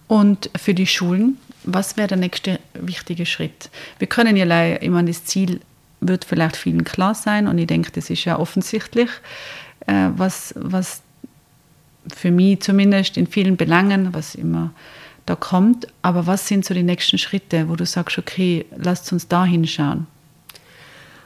[0.07, 3.69] Und für die Schulen, was wäre der nächste wichtige Schritt?
[3.99, 5.59] Wir können ja immer das Ziel
[6.01, 9.09] wird vielleicht vielen klar sein und ich denke, das ist ja offensichtlich,
[9.85, 11.01] äh, was, was
[12.13, 14.71] für mich zumindest in vielen Belangen, was immer
[15.25, 15.87] da kommt.
[16.01, 20.07] Aber was sind so die nächsten Schritte, wo du sagst, okay, lasst uns da hinschauen?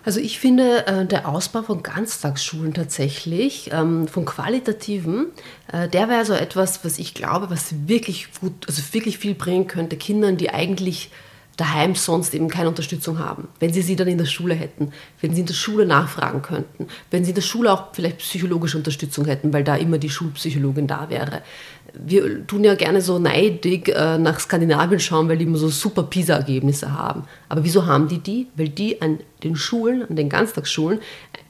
[0.06, 5.28] Also ich finde, äh, der Ausbau von Ganztagsschulen tatsächlich, ähm, von qualitativen,
[5.72, 9.68] äh, der wäre so etwas, was ich glaube, was wirklich gut, also wirklich viel bringen
[9.68, 11.10] könnte, Kindern, die eigentlich
[11.58, 13.48] daheim sonst eben keine Unterstützung haben.
[13.60, 16.88] Wenn sie sie dann in der Schule hätten, wenn sie in der Schule nachfragen könnten,
[17.12, 20.88] wenn sie in der Schule auch vielleicht psychologische Unterstützung hätten, weil da immer die Schulpsychologin
[20.88, 21.44] da wäre.
[21.94, 26.04] Wir tun ja gerne so neidig äh, nach Skandinavien schauen, weil die immer so super
[26.04, 27.26] PISA-Ergebnisse haben.
[27.50, 28.48] Aber wieso haben die die?
[28.56, 31.00] Weil die an den Schulen, an den Ganztagsschulen,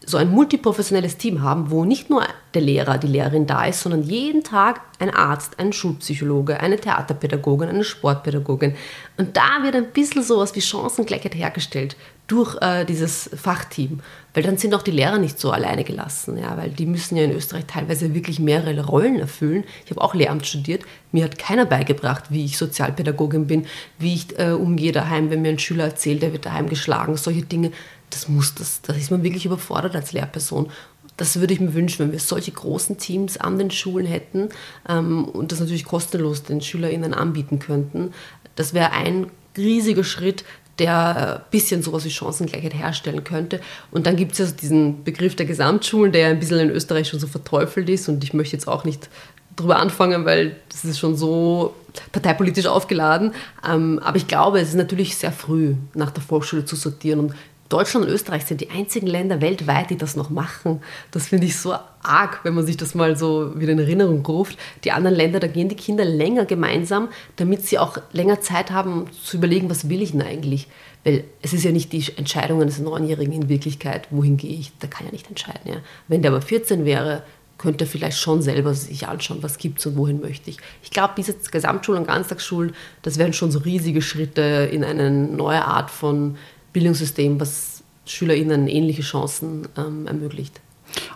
[0.06, 4.04] so ein multiprofessionelles Team haben, wo nicht nur der Lehrer, die Lehrerin da ist, sondern
[4.04, 8.76] jeden Tag ein Arzt, ein Schulpsychologe, eine Theaterpädagogin, eine Sportpädagogin.
[9.18, 11.96] Und da wird ein bisschen sowas wie Chancengleichheit hergestellt
[12.28, 14.00] durch äh, dieses Fachteam.
[14.34, 17.24] Weil dann sind auch die Lehrer nicht so alleine gelassen, ja, weil die müssen ja
[17.24, 19.64] in Österreich teilweise wirklich mehrere Rollen erfüllen.
[19.86, 20.84] Ich habe auch Lehramt studiert.
[21.12, 23.68] Mir hat keiner beigebracht, wie ich Sozialpädagogin bin,
[24.00, 27.44] wie ich äh, umgehe daheim, wenn mir ein Schüler erzählt, der wird daheim geschlagen, solche
[27.44, 27.72] Dinge
[28.14, 30.70] das muss, das, da ist man wirklich überfordert als Lehrperson.
[31.18, 34.50] Das würde ich mir wünschen, wenn wir solche großen Teams an den Schulen hätten
[34.90, 38.14] ähm, und das natürlich kostenlos den SchülerInnen anbieten könnten.
[38.56, 40.44] Das wäre ein riesiger Schritt,
[40.80, 43.60] der ein bisschen sowas wie Chancengleichheit herstellen könnte.
[43.92, 47.08] Und dann gibt es ja diesen Begriff der Gesamtschulen, der ja ein bisschen in Österreich
[47.10, 48.10] schon so verteufelt ist.
[48.10, 49.10] Und ich möchte jetzt auch nicht
[49.56, 51.76] drüber anfangen, weil das ist schon so
[52.12, 53.34] parteipolitisch aufgeladen.
[53.68, 57.20] Ähm, aber ich glaube, es ist natürlich sehr früh, nach der Volksschule zu sortieren.
[57.20, 57.34] Und
[57.74, 60.84] Deutschland und Österreich sind die einzigen Länder weltweit, die das noch machen.
[61.10, 64.60] Das finde ich so arg, wenn man sich das mal so wieder in Erinnerung ruft.
[64.84, 67.08] Die anderen Länder, da gehen die Kinder länger gemeinsam,
[67.38, 70.68] damit sie auch länger Zeit haben zu überlegen, was will ich denn eigentlich?
[71.04, 74.90] Weil es ist ja nicht die Entscheidung eines Neunjährigen in Wirklichkeit, wohin gehe ich, der
[74.90, 75.62] kann ja nicht entscheiden.
[75.66, 75.78] Ja.
[76.08, 77.24] Wenn der aber 14 wäre,
[77.58, 80.58] könnte er vielleicht schon selber sich anschauen, was gibt es und wohin möchte ich.
[80.84, 85.66] Ich glaube, diese Gesamtschulen und Ganztagsschulen, das wären schon so riesige Schritte in eine neue
[85.66, 86.38] Art von
[86.74, 90.60] Bildungssystem, was SchülerInnen ähnliche Chancen ähm, ermöglicht.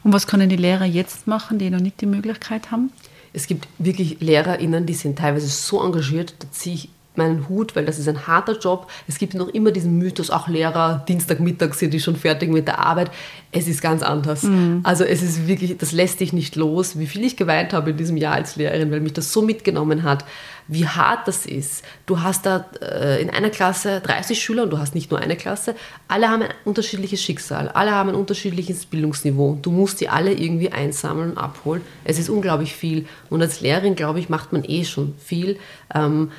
[0.03, 2.91] Und was können die Lehrer jetzt machen, die noch nicht die Möglichkeit haben?
[3.33, 7.85] Es gibt wirklich LehrerInnen, die sind teilweise so engagiert, da ziehe ich meinen Hut, weil
[7.85, 8.89] das ist ein harter Job.
[9.07, 12.79] Es gibt noch immer diesen Mythos, auch Lehrer, Dienstagmittag sind die schon fertig mit der
[12.79, 13.11] Arbeit.
[13.51, 14.43] Es ist ganz anders.
[14.43, 14.81] Mhm.
[14.83, 17.97] Also es ist wirklich, das lässt dich nicht los, wie viel ich geweint habe in
[17.97, 20.25] diesem Jahr als Lehrerin, weil mich das so mitgenommen hat,
[20.67, 21.83] wie hart das ist.
[22.05, 25.35] Du hast da äh, in einer Klasse 30 Schüler und du hast nicht nur eine
[25.35, 25.75] Klasse.
[26.07, 29.57] Alle haben ein unterschiedliches Schicksal, alle haben ein unterschiedliches Bildungsniveau.
[29.61, 31.81] Du musst die alle irgendwie einsammeln und abholen.
[32.03, 33.05] Es ist unglaublich viel.
[33.29, 35.57] Und als Lehrerin, glaube ich, macht man eh schon viel.
[35.93, 36.31] Ähm,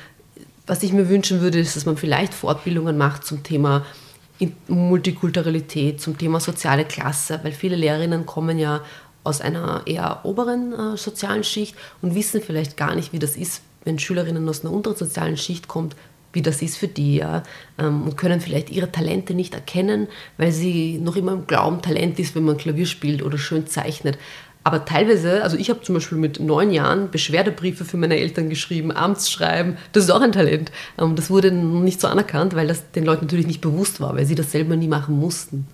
[0.69, 3.83] was ich mir wünschen würde, ist, dass man vielleicht Fortbildungen macht zum Thema
[4.67, 8.81] Multikulturalität, zum Thema soziale Klasse, weil viele Lehrerinnen kommen ja
[9.23, 13.63] aus einer eher oberen äh, sozialen Schicht und wissen vielleicht gar nicht, wie das ist,
[13.83, 15.89] wenn Schülerinnen aus einer unteren sozialen Schicht kommen,
[16.33, 17.41] wie das ist für die, ja,
[17.79, 22.19] ähm, und können vielleicht ihre Talente nicht erkennen, weil sie noch immer im Glauben, Talent
[22.19, 24.19] ist, wenn man Klavier spielt oder schön zeichnet.
[24.69, 28.91] Aber teilweise, also ich habe zum Beispiel mit neun Jahren Beschwerdebriefe für meine Eltern geschrieben,
[28.95, 30.71] Amtsschreiben, das ist auch ein Talent.
[30.99, 34.27] Ähm, das wurde nicht so anerkannt, weil das den Leuten natürlich nicht bewusst war, weil
[34.27, 35.65] sie das selber nie machen mussten.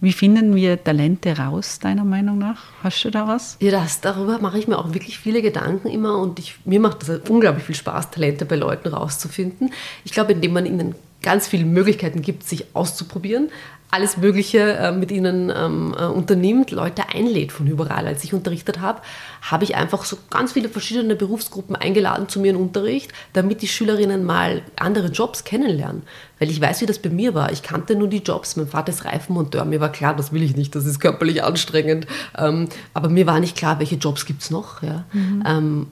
[0.00, 2.60] Wie finden wir Talente raus, deiner Meinung nach?
[2.82, 3.56] Hast du da was?
[3.60, 7.08] Ja, das, darüber mache ich mir auch wirklich viele Gedanken immer und ich, mir macht
[7.08, 9.72] das unglaublich viel Spaß, Talente bei Leuten rauszufinden.
[10.04, 13.50] Ich glaube, indem man ihnen ganz viele Möglichkeiten gibt, sich auszuprobieren,
[13.94, 18.08] alles Mögliche äh, mit ihnen ähm, äh, unternimmt, Leute einlädt von überall.
[18.08, 19.00] Als ich unterrichtet habe,
[19.40, 23.68] habe ich einfach so ganz viele verschiedene Berufsgruppen eingeladen zu mir in Unterricht, damit die
[23.68, 26.02] Schülerinnen mal andere Jobs kennenlernen.
[26.40, 27.52] Weil ich weiß, wie das bei mir war.
[27.52, 28.56] Ich kannte nur die Jobs.
[28.56, 29.64] Mein Vater ist Reifenmonteur.
[29.64, 30.74] Mir war klar, das will ich nicht.
[30.74, 32.08] Das ist körperlich anstrengend.
[32.36, 34.82] Ähm, aber mir war nicht klar, welche Jobs gibt es noch.
[34.82, 35.04] Ja?
[35.12, 35.44] Mhm.
[35.46, 35.86] Ähm,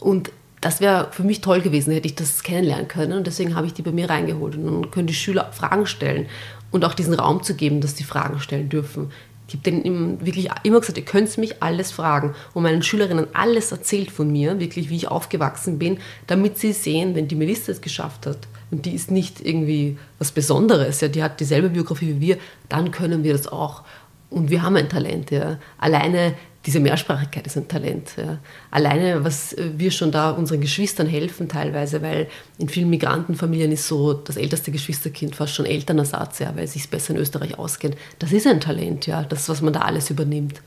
[0.00, 0.32] und
[0.64, 3.12] das wäre für mich toll gewesen, hätte ich das kennenlernen können.
[3.12, 4.56] Und deswegen habe ich die bei mir reingeholt.
[4.56, 6.26] Und dann können die Schüler Fragen stellen
[6.70, 9.10] und auch diesen Raum zu geben, dass sie Fragen stellen dürfen.
[9.46, 12.34] Ich habe denen wirklich immer gesagt, ihr könnt mich alles fragen.
[12.54, 17.14] Und meinen Schülerinnen alles erzählt von mir, wirklich wie ich aufgewachsen bin, damit sie sehen,
[17.14, 18.38] wenn die Melissa es geschafft hat,
[18.70, 22.38] und die ist nicht irgendwie was Besonderes, ja, die hat dieselbe Biografie wie wir,
[22.70, 23.82] dann können wir das auch.
[24.30, 25.30] Und wir haben ein Talent.
[25.30, 25.58] Ja.
[25.78, 26.34] Alleine
[26.66, 28.14] diese Mehrsprachigkeit ist ein Talent.
[28.16, 28.38] Ja.
[28.70, 34.14] Alleine, was wir schon da unseren Geschwistern helfen teilweise, weil in vielen Migrantenfamilien ist so
[34.14, 37.96] das älteste Geschwisterkind fast schon Elternersatz, ja, weil es besser in Österreich auskennt.
[38.18, 40.60] Das ist ein Talent, ja, das, was man da alles übernimmt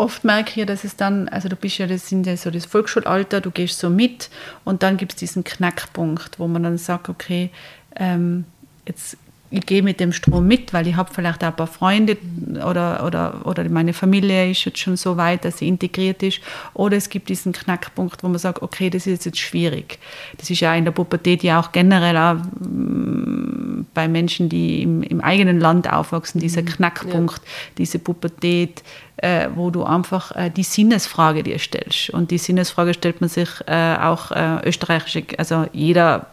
[0.00, 2.50] oft merke ich ja, dass es dann, also du bist ja, das sind ja so
[2.50, 4.30] das Volksschulalter, du gehst so mit
[4.64, 7.50] und dann gibt es diesen Knackpunkt, wo man dann sagt, okay,
[7.96, 8.46] ähm,
[8.86, 9.18] jetzt
[9.52, 12.16] ich gehe mit dem Strom mit, weil ich habe vielleicht auch ein paar Freunde
[12.64, 16.40] oder, oder, oder meine Familie ist jetzt schon so weit, dass sie integriert ist.
[16.72, 19.98] Oder es gibt diesen Knackpunkt, wo man sagt, okay, das ist jetzt schwierig.
[20.38, 25.02] Das ist ja in der Pubertät ja auch generell auch mm, bei Menschen, die im,
[25.02, 26.66] im eigenen Land aufwachsen, dieser mhm.
[26.66, 27.50] Knackpunkt, ja.
[27.78, 28.84] diese Pubertät,
[29.16, 32.10] äh, wo du einfach äh, die Sinnesfrage dir stellst.
[32.10, 36.26] Und die Sinnesfrage stellt man sich äh, auch äh, österreichische, also jeder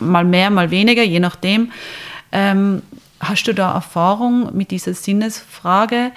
[0.00, 1.70] mal mehr, mal weniger, je nachdem.
[2.32, 2.82] Ähm,
[3.20, 6.12] hast du da Erfahrung mit dieser Sinnesfrage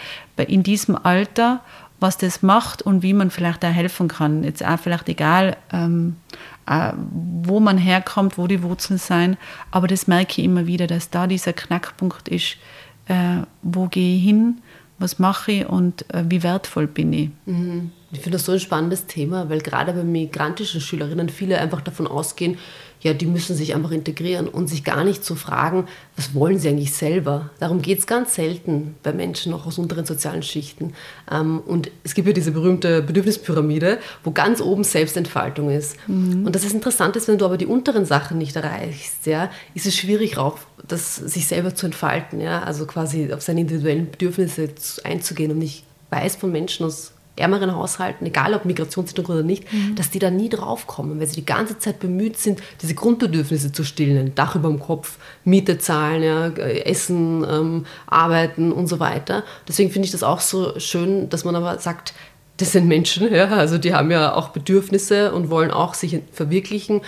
[0.47, 1.61] in diesem Alter,
[1.99, 4.43] was das macht und wie man vielleicht da helfen kann?
[4.43, 6.15] Jetzt auch vielleicht egal, ähm,
[6.67, 9.37] äh, wo man herkommt, wo die Wurzeln sein,
[9.71, 12.57] aber das merke ich immer wieder, dass da dieser Knackpunkt ist,
[13.07, 14.61] äh, wo gehe ich hin,
[14.97, 17.29] was mache ich und äh, wie wertvoll bin ich.
[17.45, 17.91] Mhm.
[18.15, 22.07] Ich finde das so ein spannendes Thema, weil gerade bei migrantischen Schülerinnen viele einfach davon
[22.07, 22.57] ausgehen,
[23.01, 26.69] ja, die müssen sich einfach integrieren und sich gar nicht zu fragen, was wollen sie
[26.69, 27.51] eigentlich selber.
[27.59, 30.93] Darum geht es ganz selten bei Menschen auch aus unteren sozialen Schichten.
[31.31, 35.97] Ähm, und es gibt ja diese berühmte Bedürfnispyramide, wo ganz oben Selbstentfaltung ist.
[36.07, 36.47] Mhm.
[36.47, 39.85] Und das ist interessant, ist, wenn du aber die unteren Sachen nicht erreichst, ja, ist
[39.85, 44.69] es schwierig, auch das, sich selber zu entfalten, ja, also quasi auf seine individuellen Bedürfnisse
[45.03, 49.95] einzugehen und nicht weiß von Menschen aus ärmeren Haushalten, egal ob Migrationshintergrund oder nicht, mhm.
[49.95, 53.83] dass die da nie draufkommen, weil sie die ganze Zeit bemüht sind, diese Grundbedürfnisse zu
[53.83, 54.33] stillen.
[54.35, 59.43] Dach über dem Kopf, Miete zahlen, ja, Essen, ähm, arbeiten und so weiter.
[59.67, 62.13] Deswegen finde ich das auch so schön, dass man aber sagt,
[62.57, 67.01] das sind Menschen, ja, also die haben ja auch Bedürfnisse und wollen auch sich verwirklichen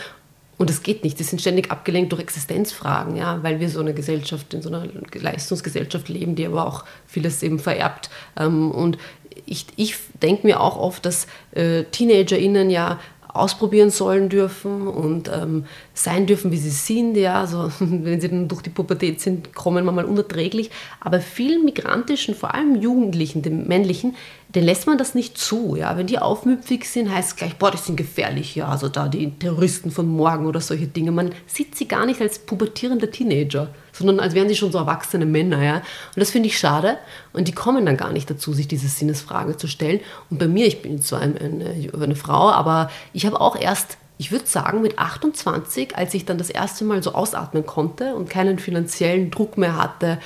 [0.57, 1.19] und das geht nicht.
[1.19, 4.87] Die sind ständig abgelenkt durch Existenzfragen, ja, weil wir so eine Gesellschaft, in so einer
[5.13, 8.09] Leistungsgesellschaft leben, die aber auch vieles eben vererbt.
[8.35, 8.97] Ähm, und
[9.45, 12.99] ich, ich denke mir auch oft, dass äh, TeenagerInnen ja
[13.37, 17.15] ausprobieren sollen dürfen und ähm, sein dürfen, wie sie sind.
[17.15, 20.71] Ja, also, wenn sie dann durch die Pubertät sind, kommen manchmal unerträglich.
[20.99, 24.15] Aber vielen migrantischen, vor allem Jugendlichen, den männlichen,
[24.49, 25.75] den lässt man das nicht zu.
[25.75, 25.97] Ja?
[25.97, 28.55] Wenn die aufmüpfig sind, heißt es gleich, boah, die sind gefährlich.
[28.55, 28.67] Ja?
[28.67, 31.11] Also da die Terroristen von morgen oder solche Dinge.
[31.11, 35.25] Man sieht sie gar nicht als pubertierende Teenager, sondern als wären sie schon so erwachsene
[35.25, 35.63] Männer.
[35.63, 35.75] Ja?
[35.77, 36.97] Und das finde ich schade.
[37.33, 39.99] Und die kommen dann gar nicht dazu, sich diese Sinnesfrage zu stellen.
[40.29, 44.31] Und bei mir, ich bin zwar eine, eine, Frau, aber ich habe auch erst ich
[44.31, 48.57] würde sagen, mit 28, als ich dann das erste Mal so ausatmen konnte und keinen
[48.57, 50.17] finanziellen Druck mehr hatte,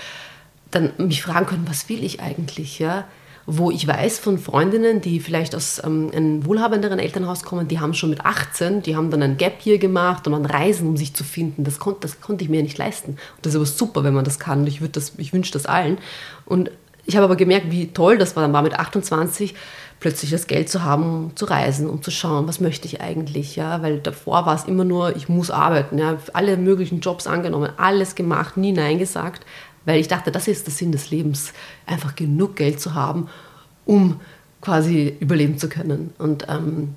[0.72, 3.06] dann mich fragen können, was will ich eigentlich, ja?
[3.58, 7.94] Wo ich weiß von Freundinnen, die vielleicht aus ähm, einem wohlhabenderen Elternhaus kommen, die haben
[7.94, 11.14] schon mit 18, die haben dann ein Gap Year gemacht und waren reisen, um sich
[11.14, 11.66] zu finden.
[11.66, 13.12] Das, konnt, das konnte ich mir nicht leisten.
[13.12, 14.66] Und das ist aber super, wenn man das kann.
[14.68, 14.80] Ich,
[15.18, 15.98] ich wünsche das allen.
[16.46, 16.72] Und
[17.06, 19.54] ich habe aber gemerkt, wie toll das war, dann war mit 28
[20.00, 23.56] plötzlich das Geld zu haben, um zu reisen, um zu schauen, was möchte ich eigentlich,
[23.56, 27.72] ja, weil davor war es immer nur, ich muss arbeiten, ja, alle möglichen Jobs angenommen,
[27.78, 29.46] alles gemacht, nie Nein gesagt,
[29.86, 31.54] weil ich dachte, das ist der Sinn des Lebens,
[31.86, 33.28] einfach genug Geld zu haben,
[33.86, 34.20] um
[34.62, 36.14] quasi überleben zu können.
[36.18, 36.96] Und ähm,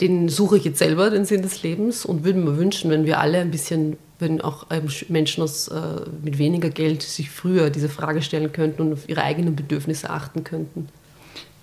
[0.00, 3.20] den suche ich jetzt selber, den Sinn des Lebens, und würde mir wünschen, wenn wir
[3.20, 5.80] alle ein bisschen, wenn auch ähm, Menschen aus, äh,
[6.22, 10.44] mit weniger Geld sich früher diese Frage stellen könnten und auf ihre eigenen Bedürfnisse achten
[10.44, 10.88] könnten.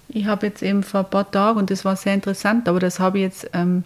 [0.07, 2.99] Ich habe jetzt eben vor ein paar Tagen, und das war sehr interessant, aber das
[2.99, 3.83] habe ich jetzt ähm,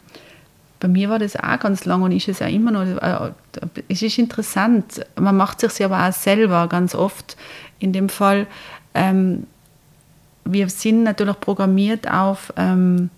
[0.83, 2.81] bei mir war das auch ganz lang und ist es auch immer noch.
[2.81, 3.31] Äh,
[3.87, 4.99] es ist interessant.
[5.15, 7.37] Man macht sich aber auch selber ganz oft.
[7.79, 8.47] In dem Fall,
[8.93, 9.47] ähm,
[10.43, 13.09] wir sind natürlich programmiert auf, ähm,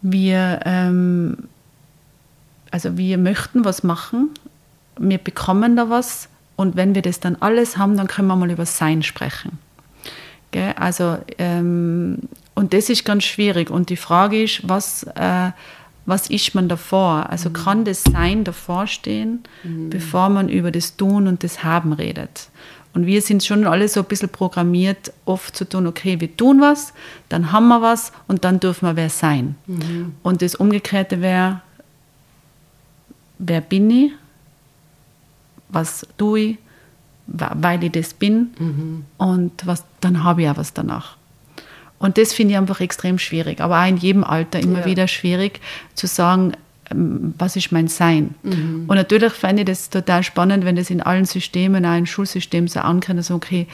[0.00, 1.48] wir, ähm,
[2.70, 4.30] also wir möchten was machen,
[5.00, 8.52] wir bekommen da was und wenn wir das dann alles haben, dann können wir mal
[8.52, 9.58] über Sein sprechen.
[10.52, 10.72] Gell?
[10.76, 13.70] Also, ähm, und das ist ganz schwierig.
[13.70, 15.50] Und die Frage ist, was, äh,
[16.06, 17.28] was ist man davor?
[17.28, 17.52] Also mhm.
[17.52, 19.90] kann das Sein davor stehen, mhm.
[19.90, 22.48] bevor man über das Tun und das Haben redet.
[22.94, 26.62] Und wir sind schon alle so ein bisschen programmiert, oft zu tun, okay, wir tun
[26.62, 26.94] was,
[27.28, 29.56] dann haben wir was und dann dürfen wir wer sein.
[29.66, 30.14] Mhm.
[30.22, 31.60] Und das Umgekehrte wäre,
[33.38, 34.12] wer bin ich?
[35.68, 36.58] Was tue ich?
[37.26, 38.54] Weil ich das bin.
[38.58, 39.04] Mhm.
[39.18, 41.16] Und was, dann habe ich auch was danach.
[41.98, 44.84] Und das finde ich einfach extrem schwierig, aber auch in jedem Alter immer ja.
[44.84, 45.60] wieder schwierig
[45.94, 46.52] zu sagen,
[46.90, 48.34] ähm, was ist mein Sein?
[48.42, 48.84] Mhm.
[48.86, 52.68] Und natürlich fände ich das total spannend, wenn das in allen Systemen, auch im Schulsystem
[52.68, 53.66] so ankommt, also okay,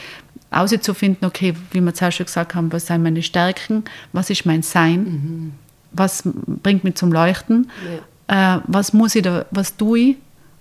[0.51, 4.63] auszufinden, okay, wie wir zuerst schon gesagt haben, was sind meine Stärken, was ist mein
[4.63, 5.53] Sein, mhm.
[5.93, 7.71] was bringt mich zum Leuchten,
[8.29, 8.57] ja.
[8.57, 10.17] äh, was muss ich da, was tue ich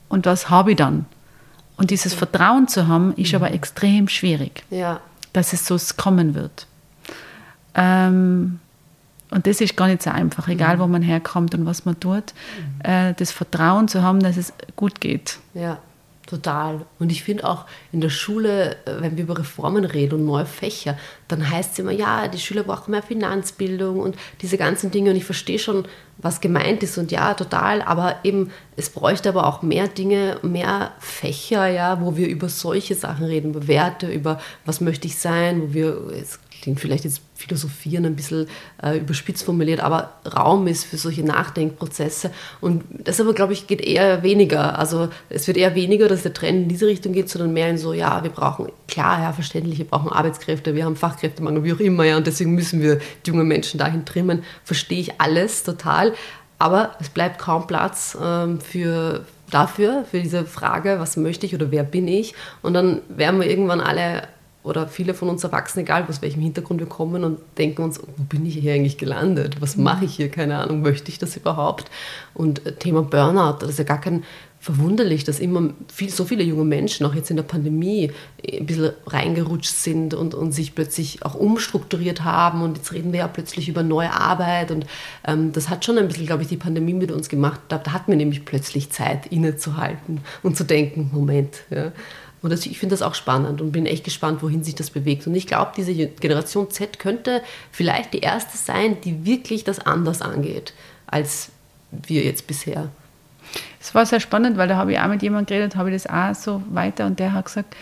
[0.09, 1.05] und was habe ich dann?
[1.77, 2.13] Und dieses.
[2.13, 3.37] Vertrauen zu haben, ist mhm.
[3.37, 4.99] aber extrem schwierig, ja.
[5.33, 6.67] dass es so kommen wird.
[7.75, 8.59] Ähm,
[9.31, 12.33] und das ist gar nicht so einfach, egal wo man herkommt und was man tut,
[12.83, 12.91] mhm.
[12.91, 15.39] äh, das Vertrauen zu haben, dass es gut geht.
[15.53, 15.79] Ja,
[16.27, 16.81] total.
[16.99, 20.45] Und ich finde auch in der Schule, äh, wenn wir über Reformen reden und neue
[20.45, 20.97] Fächer,
[21.29, 25.11] dann heißt es immer, ja, die Schüler brauchen mehr Finanzbildung und diese ganzen Dinge.
[25.11, 25.85] Und ich verstehe schon,
[26.17, 27.81] was gemeint ist und ja, total.
[27.83, 32.95] Aber eben, es bräuchte aber auch mehr Dinge, mehr Fächer, ja, wo wir über solche
[32.95, 37.21] Sachen reden, über Werte, über was möchte ich sein, wo wir, es klingt vielleicht jetzt
[37.35, 38.47] philosophieren ein bisschen
[38.81, 42.31] äh, überspitzt formuliert, aber Raum ist für solche Nachdenkprozesse.
[42.61, 44.77] Und das aber, glaube ich, geht eher weniger.
[44.77, 47.77] Also es wird eher weniger, dass der Trend in diese Richtung geht, sondern mehr in
[47.77, 51.79] so, ja, wir brauchen, klar, ja, verständlich, wir brauchen Arbeitskräfte, wir haben Fachkräftemangel, wie auch
[51.79, 54.43] immer, ja, und deswegen müssen wir die jungen Menschen dahin trimmen.
[54.63, 56.13] Verstehe ich alles total.
[56.59, 61.71] Aber es bleibt kaum Platz ähm, für, dafür, für diese Frage, was möchte ich oder
[61.71, 62.35] wer bin ich?
[62.61, 64.27] Und dann werden wir irgendwann alle
[64.63, 68.23] oder viele von uns Erwachsenen, egal aus welchem Hintergrund wir kommen und denken uns, wo
[68.23, 69.57] bin ich hier eigentlich gelandet?
[69.59, 69.83] Was mhm.
[69.83, 70.29] mache ich hier?
[70.29, 71.89] Keine Ahnung, möchte ich das überhaupt?
[72.33, 74.23] Und äh, Thema Burnout, das ist ja gar kein
[74.61, 78.11] verwunderlich, dass immer viel, so viele junge Menschen, auch jetzt in der Pandemie,
[78.43, 82.61] äh, ein bisschen reingerutscht sind und, und sich plötzlich auch umstrukturiert haben.
[82.61, 84.69] Und jetzt reden wir ja plötzlich über neue Arbeit.
[84.69, 84.85] Und
[85.25, 87.59] ähm, das hat schon ein bisschen, glaube ich, die Pandemie mit uns gemacht.
[87.69, 91.91] Da, da hatten wir nämlich plötzlich Zeit, innezuhalten und zu denken, Moment, ja,
[92.41, 95.27] und das, ich finde das auch spannend und bin echt gespannt, wohin sich das bewegt.
[95.27, 100.21] Und ich glaube, diese Generation Z könnte vielleicht die erste sein, die wirklich das anders
[100.21, 100.73] angeht,
[101.05, 101.49] als
[101.91, 102.89] wir jetzt bisher.
[103.79, 106.11] Es war sehr spannend, weil da habe ich auch mit jemandem geredet, habe ich das
[106.11, 107.75] auch so weiter und der hat gesagt,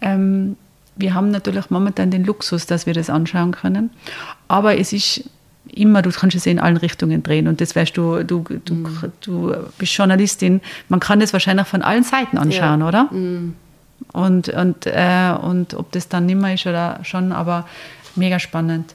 [0.00, 0.56] ähm,
[0.96, 3.90] wir haben natürlich momentan den Luxus, dass wir das anschauen können,
[4.46, 5.28] aber es ist
[5.66, 9.12] immer, du kannst es in allen Richtungen drehen und das weißt du, du, du, mm.
[9.22, 12.88] du bist Journalistin, man kann das wahrscheinlich von allen Seiten anschauen, ja.
[12.88, 13.04] oder?
[13.04, 13.54] Mm.
[14.12, 17.66] Und, und, äh, und ob das dann nimmer ist oder schon, aber
[18.14, 18.94] mega spannend.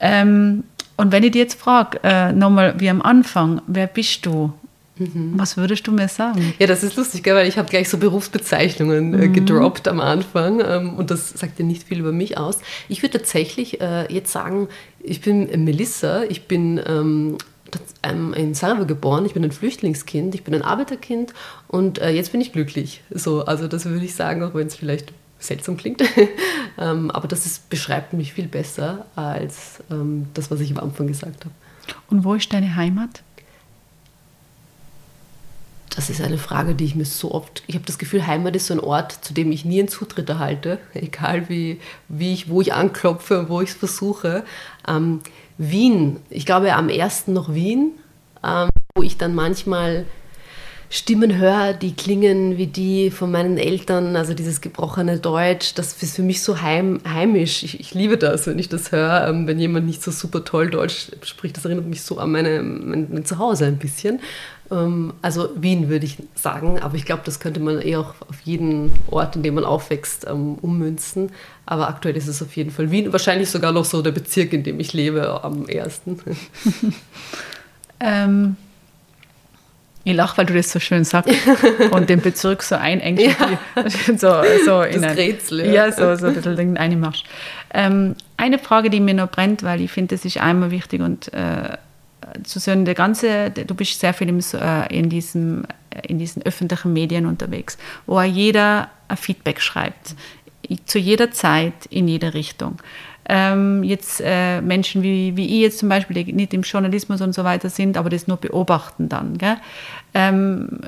[0.00, 0.64] Ähm,
[0.96, 4.52] und wenn ich dich jetzt frage, äh, nochmal wie am Anfang, wer bist du?
[4.98, 5.32] Mhm.
[5.36, 6.52] Was würdest du mir sagen?
[6.58, 7.34] Ja, das ist lustig, gell?
[7.34, 9.32] weil ich habe gleich so Berufsbezeichnungen äh, mhm.
[9.32, 12.58] gedroppt am Anfang ähm, und das sagt ja nicht viel über mich aus.
[12.88, 14.68] Ich würde tatsächlich äh, jetzt sagen,
[15.02, 17.38] ich bin Melissa, ich bin ähm, ähm,
[18.02, 21.34] in Sarajevo geboren, ich bin ein Flüchtlingskind, ich bin ein Arbeiterkind
[21.68, 23.02] und äh, jetzt bin ich glücklich.
[23.10, 26.02] So, also das würde ich sagen, auch wenn es vielleicht seltsam klingt.
[26.78, 31.06] ähm, aber das ist, beschreibt mich viel besser als ähm, das, was ich am Anfang
[31.06, 31.54] gesagt habe.
[32.08, 33.22] Und wo ist deine Heimat?
[35.94, 37.64] Das ist eine Frage, die ich mir so oft.
[37.66, 40.28] Ich habe das Gefühl, Heimat ist so ein Ort, zu dem ich nie einen Zutritt
[40.28, 44.44] erhalte, egal wie, wie ich, wo ich anklopfe und wo ich es versuche.
[44.86, 45.20] Ähm,
[45.62, 47.92] Wien, ich glaube am ersten noch Wien,
[48.42, 50.06] ähm, wo ich dann manchmal
[50.88, 56.16] Stimmen höre, die klingen wie die von meinen Eltern, also dieses gebrochene Deutsch, das ist
[56.16, 57.62] für mich so heim, heimisch.
[57.62, 60.70] Ich, ich liebe das, wenn ich das höre, ähm, wenn jemand nicht so super toll
[60.70, 61.58] Deutsch spricht.
[61.58, 64.18] Das erinnert mich so an meine, mein, mein Zuhause ein bisschen.
[64.70, 68.40] Ähm, also Wien würde ich sagen, aber ich glaube, das könnte man eher auch auf
[68.44, 71.30] jeden Ort, in dem man aufwächst, ähm, ummünzen.
[71.66, 74.62] Aber aktuell ist es auf jeden Fall Wien, wahrscheinlich sogar noch so der Bezirk, in
[74.62, 76.18] dem ich lebe, am ersten.
[78.00, 78.56] ähm,
[80.02, 81.34] ich lache, weil du das so schön sagst
[81.90, 83.20] und den Bezirk so einengt.
[83.20, 83.34] Ja.
[84.16, 85.66] So, so in das Rätsel.
[85.66, 87.24] Ja, ja so, so ein bisschen einmachst.
[87.72, 91.32] Ähm, eine Frage, die mir noch brennt, weil ich finde, das ist einmal wichtig und
[91.32, 91.76] äh,
[92.44, 95.64] zu sehen, der ganze, du bist sehr viel im, äh, in, diesem,
[96.06, 100.14] in diesen öffentlichen Medien unterwegs, wo jeder ein Feedback schreibt
[100.84, 102.76] zu jeder Zeit, in jeder Richtung.
[103.32, 107.32] Ähm, jetzt äh, Menschen wie, wie ich jetzt zum Beispiel, die nicht im Journalismus und
[107.32, 109.38] so weiter sind, aber das nur beobachten dann.
[110.14, 110.80] Ähm,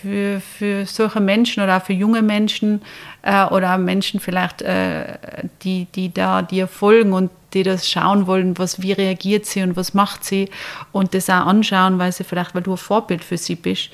[0.00, 2.82] für, für solche Menschen oder auch für junge Menschen
[3.22, 5.18] äh, oder Menschen vielleicht, äh,
[5.62, 9.74] die, die da dir folgen und die das schauen wollen, was, wie reagiert sie und
[9.74, 10.50] was macht sie
[10.92, 13.90] und das auch anschauen, weil sie vielleicht, weil du ein Vorbild für sie bist.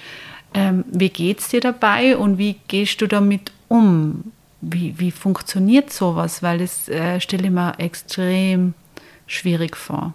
[0.52, 4.24] Ähm, wie es dir dabei und wie gehst du damit um?
[4.72, 6.42] Wie, wie funktioniert sowas?
[6.42, 8.74] Weil das äh, stelle ich mir extrem
[9.26, 10.12] schwierig vor.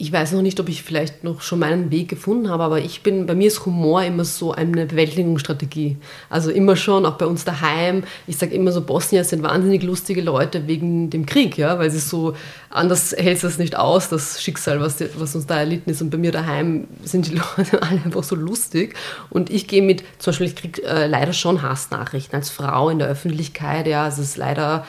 [0.00, 3.02] Ich weiß noch nicht, ob ich vielleicht noch schon meinen Weg gefunden habe, aber ich
[3.02, 5.98] bin, bei mir ist Humor immer so eine Bewältigungsstrategie.
[6.30, 8.04] Also immer schon, auch bei uns daheim.
[8.26, 11.98] Ich sage immer so, Bosnier sind wahnsinnig lustige Leute wegen dem Krieg, ja, weil sie
[11.98, 12.34] so,
[12.70, 16.00] anders hält es nicht aus, das Schicksal, was, was uns da erlitten ist.
[16.00, 18.94] Und bei mir daheim sind die Leute alle einfach so lustig.
[19.28, 23.00] Und ich gehe mit, zum Beispiel, ich kriege äh, leider schon Hassnachrichten als Frau in
[23.00, 24.86] der Öffentlichkeit, ja, es ist leider,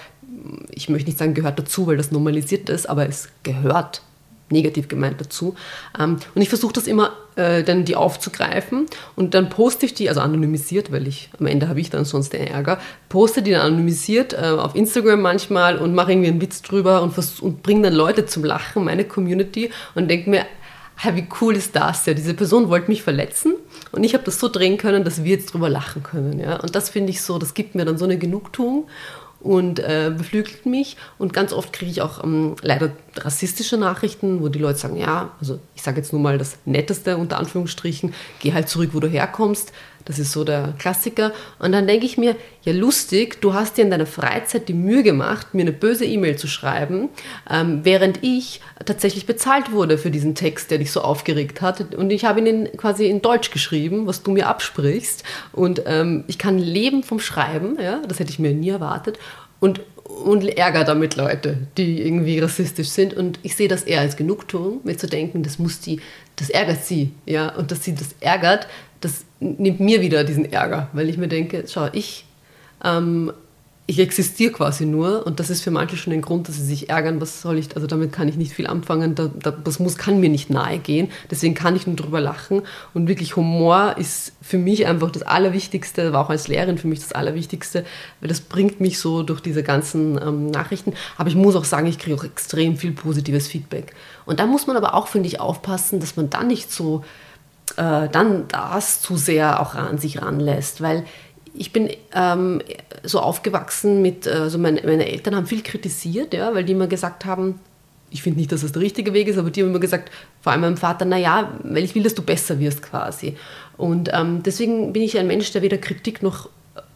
[0.72, 4.04] ich möchte nicht sagen, gehört dazu, weil das normalisiert ist, aber es gehört
[4.52, 5.56] negativ gemeint dazu.
[6.00, 8.86] Ähm, und ich versuche das immer äh, dann die aufzugreifen
[9.16, 12.34] und dann poste ich die, also anonymisiert, weil ich am Ende habe ich dann sonst
[12.34, 12.80] den Ärger,
[13.10, 17.14] poste die dann anonymisiert äh, auf Instagram manchmal und mache irgendwie einen Witz drüber und,
[17.42, 20.46] und bringe dann Leute zum Lachen, meine Community und denke mir,
[21.14, 22.14] wie cool ist das ja?
[22.14, 23.56] Diese Person wollte mich verletzen
[23.92, 26.40] und ich habe das so drehen können, dass wir jetzt drüber lachen können.
[26.40, 26.60] Ja?
[26.60, 28.88] Und das finde ich so, das gibt mir dann so eine Genugtuung
[29.42, 30.98] und äh, beflügelt mich.
[31.18, 35.32] Und ganz oft kriege ich auch ähm, leider rassistische Nachrichten, wo die Leute sagen, ja,
[35.40, 39.08] also ich sage jetzt nur mal das Netteste unter Anführungsstrichen, geh halt zurück, wo du
[39.08, 39.74] herkommst.
[40.06, 41.32] Das ist so der Klassiker.
[41.60, 45.04] Und dann denke ich mir, ja lustig, du hast dir in deiner Freizeit die Mühe
[45.04, 47.10] gemacht, mir eine böse E-Mail zu schreiben,
[47.50, 51.96] ähm, während ich tatsächlich bezahlt wurde für diesen Text, der dich so aufgeregt hat.
[51.96, 55.24] Und ich habe ihn quasi in Deutsch geschrieben, was du mir absprichst.
[55.52, 59.18] Und ähm, ich kann leben vom Schreiben, ja, das hätte ich mir nie erwartet.
[59.60, 59.82] Und
[60.12, 63.14] und Ärger damit Leute, die irgendwie rassistisch sind.
[63.14, 66.02] Und ich sehe das eher als Genugtuung, mir zu denken, das muss die,
[66.36, 68.68] das ärgert sie, ja, und dass sie das ärgert,
[69.02, 72.26] das nimmt mir wieder diesen Ärger, weil ich mir denke, schau, ich,
[72.84, 73.34] ähm,
[73.88, 76.90] ich existiere quasi nur und das ist für manche schon ein Grund, dass sie sich
[76.90, 79.98] ärgern, was soll ich, also damit kann ich nicht viel anfangen, da, da, das muss,
[79.98, 82.62] kann mir nicht nahe gehen, deswegen kann ich nur drüber lachen
[82.94, 87.00] und wirklich Humor ist für mich einfach das Allerwichtigste, war auch als Lehrerin für mich
[87.00, 87.84] das Allerwichtigste,
[88.22, 91.88] weil das bringt mich so durch diese ganzen ähm, Nachrichten, aber ich muss auch sagen,
[91.88, 93.94] ich kriege auch extrem viel positives Feedback
[94.26, 97.04] und da muss man aber auch, finde ich, aufpassen, dass man dann nicht so
[97.78, 101.06] äh, dann das zu sehr auch an sich ranlässt, weil
[101.54, 102.62] ich bin ähm,
[103.04, 107.26] so aufgewachsen mit, also meine, meine, Eltern haben viel kritisiert, ja, weil die immer gesagt
[107.26, 107.60] haben,
[108.10, 110.12] ich finde nicht, dass das der richtige Weg ist, aber die haben immer gesagt,
[110.42, 113.38] vor allem meinem Vater, naja, weil ich will, dass du besser wirst quasi.
[113.78, 116.50] Und ähm, deswegen bin ich ein Mensch, der weder Kritik noch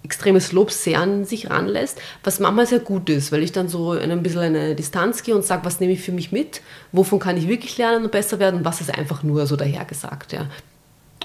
[0.06, 3.92] extremes Lob sehr an sich ranlässt, was manchmal sehr gut ist, weil ich dann so
[3.92, 7.36] ein bisschen eine Distanz gehe und sage, was nehme ich für mich mit, wovon kann
[7.36, 10.32] ich wirklich lernen und besser werden und was ist einfach nur so dahergesagt.
[10.32, 10.48] Ja.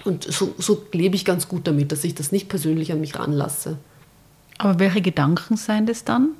[0.04, 3.18] Und so, so lebe ich ganz gut damit, dass ich das nicht persönlich an mich
[3.18, 3.78] ranlasse.
[4.58, 6.30] Aber welche Gedanken seien das dann?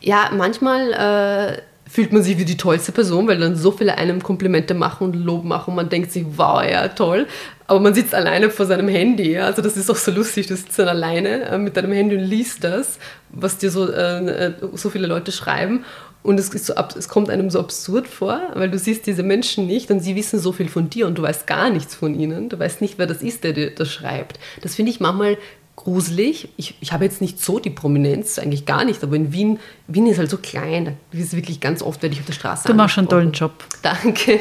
[0.00, 4.22] Ja, manchmal äh, fühlt man sich wie die tollste Person, weil dann so viele einem
[4.22, 7.26] Komplimente machen und Lob machen und man denkt sich, wow, ja, toll.
[7.68, 9.32] Aber man sitzt alleine vor seinem Handy.
[9.32, 9.46] Ja?
[9.46, 12.24] Also das ist auch so lustig, du sitzt dann alleine äh, mit deinem Handy und
[12.24, 12.98] liest das,
[13.30, 15.84] was dir so, äh, äh so viele Leute schreiben.
[16.22, 19.92] Und es, so, es, kommt einem so absurd vor, weil du siehst diese Menschen nicht
[19.92, 22.48] und sie wissen so viel von dir und du weißt gar nichts von ihnen.
[22.48, 24.40] Du weißt nicht, wer das ist, der dir das schreibt.
[24.60, 25.38] Das finde ich manchmal
[25.76, 26.48] gruselig.
[26.56, 30.06] Ich, ich habe jetzt nicht so die Prominenz, eigentlich gar nicht, aber in Wien, Wien
[30.06, 30.96] ist halt so klein.
[31.12, 33.32] Das ist wirklich ganz oft, werde ich auf der Straße Du machst schon einen tollen
[33.32, 33.52] Job.
[33.82, 34.40] Danke.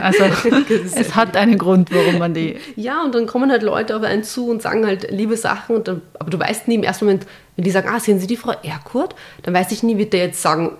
[0.00, 0.24] Also
[0.94, 2.56] es hat einen Grund, warum man die...
[2.76, 6.02] Ja, und dann kommen halt Leute auf einen zu und sagen halt liebe Sachen, dann,
[6.18, 7.26] aber du weißt nie im ersten Moment,
[7.56, 9.14] wenn die sagen, ah, sehen Sie die Frau Erkurt?
[9.42, 10.72] Dann weiß ich nie, wird der jetzt sagen,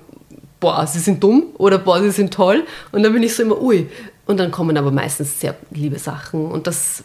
[0.61, 2.65] boah, sie sind dumm oder boah, sie sind toll.
[2.93, 3.89] Und dann bin ich so immer, ui.
[4.27, 6.47] Und dann kommen aber meistens sehr liebe Sachen.
[6.47, 7.05] Und das,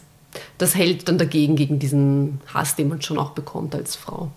[0.58, 4.30] das hält dann dagegen, gegen diesen Hass, den man schon auch bekommt als Frau.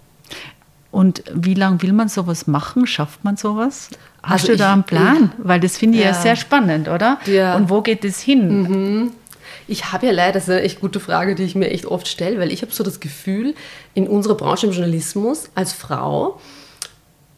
[0.91, 2.87] Und wie lange will man sowas machen?
[2.87, 3.89] Schafft man sowas?
[4.23, 5.33] Hast also du da einen Plan?
[5.37, 6.11] Ich, Weil das finde ich ja.
[6.11, 6.13] ja.
[6.13, 7.19] sehr spannend, oder?
[7.25, 7.55] Ja.
[7.57, 8.61] Und wo geht es hin?
[8.61, 9.11] Mhm.
[9.67, 12.07] Ich habe ja leider, das ist eine echt gute Frage, die ich mir echt oft
[12.07, 13.55] stelle, weil ich habe so das Gefühl,
[13.93, 16.39] in unserer Branche im Journalismus als Frau,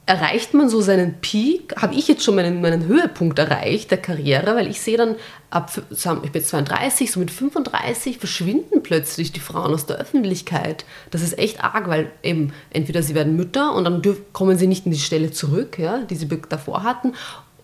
[0.07, 4.55] erreicht man so seinen Peak, habe ich jetzt schon meinen, meinen Höhepunkt erreicht der Karriere,
[4.55, 5.17] weil ich sehe dann,
[5.49, 10.85] ab, ich bin jetzt 32, so mit 35 verschwinden plötzlich die Frauen aus der Öffentlichkeit.
[11.11, 14.01] Das ist echt arg, weil eben entweder sie werden Mütter und dann
[14.31, 17.13] kommen sie nicht in die Stelle zurück, ja, die sie davor hatten,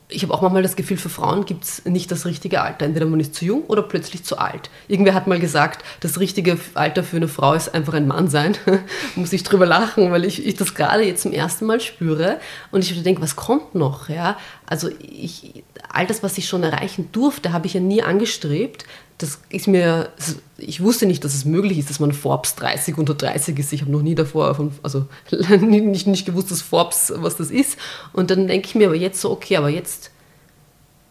[0.10, 2.86] ich habe auch manchmal das Gefühl, für Frauen gibt es nicht das richtige Alter.
[2.86, 4.70] Entweder man ist zu jung oder plötzlich zu alt.
[4.88, 8.56] Irgendwer hat mal gesagt, das richtige Alter für eine Frau ist einfach ein Mann sein.
[9.16, 12.40] Muss ich drüber lachen, weil ich, ich das gerade jetzt zum ersten Mal spüre.
[12.72, 14.10] Und ich denke, was kommt noch?
[14.10, 14.38] Ja?
[14.66, 18.86] Also ich, all das, was ich schon erreichen durfte, habe ich ja nie angestrebt.
[19.18, 20.10] Das ist mir,
[20.58, 23.72] ich wusste nicht, dass es möglich ist, dass man Forbes 30 unter 30 ist.
[23.72, 25.08] Ich habe noch nie davor, von, also
[25.62, 27.78] nicht, nicht gewusst, dass Forbes, was das ist.
[28.12, 30.12] Und dann denke ich mir aber jetzt so, okay, aber jetzt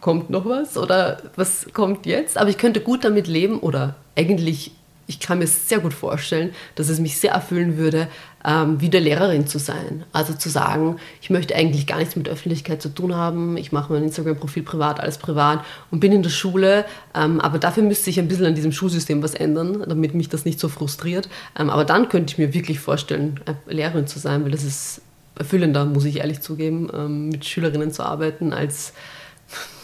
[0.00, 2.36] kommt noch was oder was kommt jetzt?
[2.36, 4.72] Aber ich könnte gut damit leben oder eigentlich
[5.06, 8.08] ich kann mir sehr gut vorstellen, dass es mich sehr erfüllen würde,
[8.44, 10.04] ähm, wieder Lehrerin zu sein.
[10.12, 13.92] Also zu sagen, ich möchte eigentlich gar nichts mit Öffentlichkeit zu tun haben, ich mache
[13.92, 16.84] mein Instagram-Profil privat, alles privat und bin in der Schule,
[17.14, 20.44] ähm, aber dafür müsste ich ein bisschen an diesem Schulsystem was ändern, damit mich das
[20.44, 21.28] nicht so frustriert.
[21.58, 25.02] Ähm, aber dann könnte ich mir wirklich vorstellen, äh, Lehrerin zu sein, weil das ist
[25.38, 28.92] erfüllender, muss ich ehrlich zugeben, mit Schülerinnen zu arbeiten, als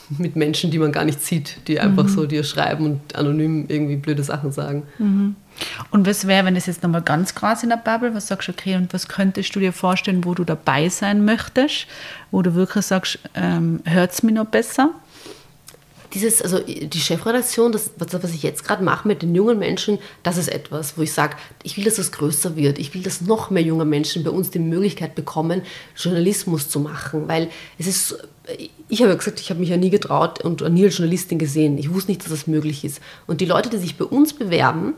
[0.18, 2.08] mit Menschen, die man gar nicht sieht, die einfach mhm.
[2.08, 4.84] so dir schreiben und anonym irgendwie blöde Sachen sagen.
[4.98, 5.36] Mhm.
[5.90, 8.52] Und was wäre, wenn es jetzt nochmal ganz krass in der Bubble, was sagst du,
[8.52, 11.86] okay, und was könntest du dir vorstellen, wo du dabei sein möchtest,
[12.30, 14.90] wo du wirklich sagst, ähm, hört es mir noch besser?
[16.14, 20.36] Dieses, also die Chefredaktion, das, was ich jetzt gerade mache mit den jungen Menschen, das
[20.36, 22.78] ist etwas, wo ich sage, ich will, dass das größer wird.
[22.78, 25.62] Ich will, dass noch mehr junge Menschen bei uns die Möglichkeit bekommen,
[25.96, 27.28] Journalismus zu machen.
[27.28, 27.48] Weil
[27.78, 28.18] es ist,
[28.88, 31.78] ich habe ja gesagt, ich habe mich ja nie getraut und nie als Journalistin gesehen.
[31.78, 33.00] Ich wusste nicht, dass das möglich ist.
[33.26, 34.94] Und die Leute, die sich bei uns bewerben,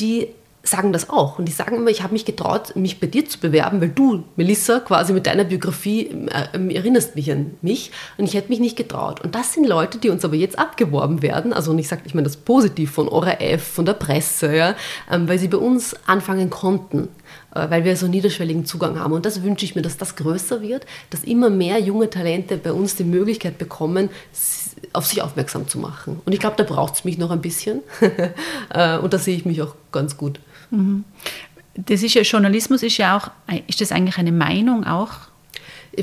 [0.00, 0.28] die
[0.62, 1.38] sagen das auch.
[1.38, 4.22] Und die sagen immer, ich habe mich getraut, mich bei dir zu bewerben, weil du,
[4.36, 7.90] Melissa, quasi mit deiner Biografie äh, erinnerst mich an mich.
[8.16, 9.20] Und ich hätte mich nicht getraut.
[9.20, 11.52] Und das sind Leute, die uns aber jetzt abgeworben werden.
[11.52, 14.76] Also, und ich sage, ich meine das positiv von ORF, von der Presse, ja,
[15.10, 17.08] ähm, weil sie bei uns anfangen konnten
[17.54, 19.12] äh, weil wir so niederschwelligen Zugang haben.
[19.12, 22.72] Und das wünsche ich mir, dass das größer wird, dass immer mehr junge Talente bei
[22.72, 24.10] uns die Möglichkeit bekommen,
[24.92, 26.20] auf sich aufmerksam zu machen.
[26.24, 27.80] Und ich glaube, da braucht es mich noch ein bisschen.
[28.70, 30.40] Äh, und da sehe ich mich auch ganz gut.
[30.72, 31.04] Mhm.
[31.74, 33.30] Das ist ja, Journalismus ist ja auch,
[33.66, 35.12] ist das eigentlich eine Meinung auch?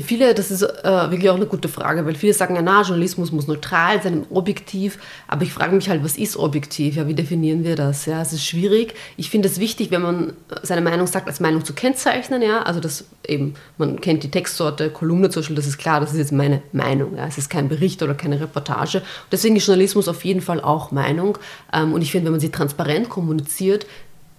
[0.02, 3.32] Viele, das ist äh, wirklich auch eine gute Frage, weil viele sagen, ja, na, Journalismus
[3.32, 4.98] muss neutral sein, objektiv.
[5.26, 6.94] Aber ich frage mich halt, was ist objektiv?
[6.94, 8.06] Ja, wie definieren wir das?
[8.06, 8.94] Ja, es ist schwierig.
[9.16, 12.40] Ich finde es wichtig, wenn man seine Meinung sagt, als Meinung zu kennzeichnen.
[12.40, 16.12] Ja, also das eben, man kennt die Textsorte, Kolumne zum Beispiel, das ist klar, das
[16.12, 17.16] ist jetzt meine Meinung.
[17.16, 19.02] Ja, es ist kein Bericht oder keine Reportage.
[19.32, 21.36] Deswegen ist Journalismus auf jeden Fall auch Meinung.
[21.72, 23.86] Ähm, und ich finde, wenn man sie transparent kommuniziert,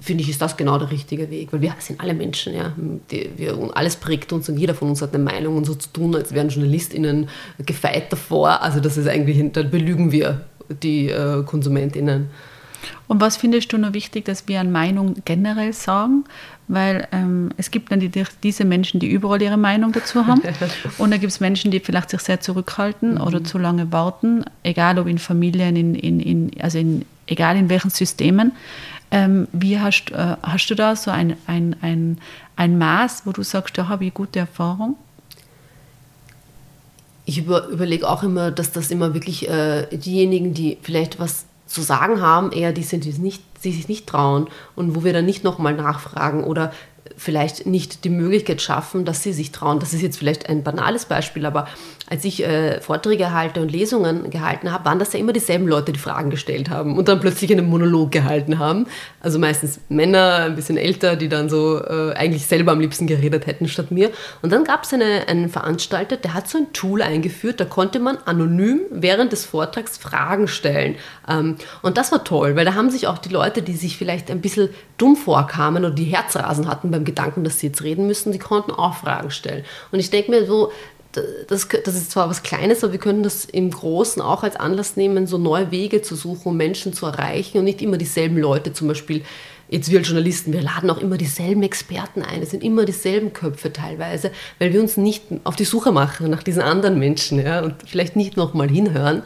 [0.01, 2.73] finde ich, ist das genau der richtige Weg, weil wir sind alle Menschen, ja.
[3.11, 5.89] Die, wir, alles prägt uns und jeder von uns hat eine Meinung und so zu
[5.89, 7.29] tun, als wären JournalistInnen
[7.65, 8.61] gefeit davor.
[8.61, 10.45] Also das ist eigentlich, da belügen wir
[10.81, 12.29] die äh, KonsumentInnen.
[13.07, 16.23] Und was findest du noch wichtig, dass wir an Meinung generell sagen?
[16.67, 20.41] Weil ähm, es gibt natürlich diese Menschen, die überall ihre Meinung dazu haben.
[20.97, 23.21] und dann gibt es Menschen, die vielleicht sich sehr zurückhalten mhm.
[23.21, 27.69] oder zu lange warten, egal ob in Familien, in, in, in, also in, egal in
[27.69, 28.53] welchen Systemen.
[29.11, 32.17] Ähm, wie hast, äh, hast du da so ein, ein, ein,
[32.55, 34.95] ein Maß, wo du sagst, da habe ich gute Erfahrung?
[37.25, 41.81] Ich über, überlege auch immer, dass das immer wirklich äh, diejenigen, die vielleicht was zu
[41.81, 45.25] sagen haben, eher die sind, die, nicht, die sich nicht trauen und wo wir dann
[45.25, 46.71] nicht nochmal nachfragen oder
[47.17, 49.79] vielleicht nicht die Möglichkeit schaffen, dass sie sich trauen.
[49.79, 51.67] Das ist jetzt vielleicht ein banales Beispiel, aber
[52.11, 55.93] als ich äh, Vorträge halte und Lesungen gehalten habe, waren das ja immer dieselben Leute,
[55.93, 58.85] die Fragen gestellt haben und dann plötzlich einen Monolog gehalten haben.
[59.21, 63.47] Also meistens Männer, ein bisschen älter, die dann so äh, eigentlich selber am liebsten geredet
[63.47, 64.11] hätten statt mir.
[64.41, 67.99] Und dann gab es eine, einen Veranstalter, der hat so ein Tool eingeführt, da konnte
[67.99, 70.95] man anonym während des Vortrags Fragen stellen.
[71.29, 74.29] Ähm, und das war toll, weil da haben sich auch die Leute, die sich vielleicht
[74.29, 78.33] ein bisschen dumm vorkamen oder die Herzrasen hatten beim Gedanken, dass sie jetzt reden müssen,
[78.33, 79.63] die konnten auch Fragen stellen.
[79.93, 80.73] Und ich denke mir so,
[81.47, 84.95] das, das ist zwar was Kleines, aber wir können das im Großen auch als Anlass
[84.95, 88.73] nehmen, so neue Wege zu suchen, um Menschen zu erreichen und nicht immer dieselben Leute
[88.73, 89.23] zum Beispiel
[89.71, 93.31] jetzt wir als Journalisten, wir laden auch immer dieselben Experten ein, es sind immer dieselben
[93.31, 97.61] Köpfe teilweise, weil wir uns nicht auf die Suche machen nach diesen anderen Menschen ja,
[97.61, 99.23] und vielleicht nicht nochmal hinhören.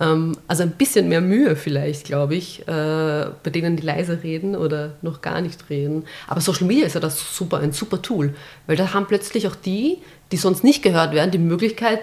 [0.00, 4.54] Ähm, also ein bisschen mehr Mühe vielleicht, glaube ich, äh, bei denen die leise reden
[4.54, 6.04] oder noch gar nicht reden.
[6.28, 8.34] Aber Social Media ist ja das super, ein super Tool,
[8.68, 9.98] weil da haben plötzlich auch die,
[10.30, 12.00] die sonst nicht gehört werden, die Möglichkeit,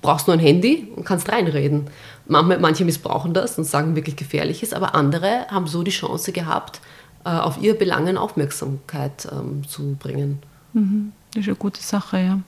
[0.00, 1.88] brauchst nur ein Handy und kannst reinreden.
[2.26, 6.80] Manche missbrauchen das und sagen wirklich Gefährliches, aber andere haben so die Chance gehabt,
[7.30, 10.40] auf ihr Belangen Aufmerksamkeit ähm, zu bringen.
[10.72, 11.12] Mhm.
[11.32, 12.38] Das ist eine gute Sache, ja.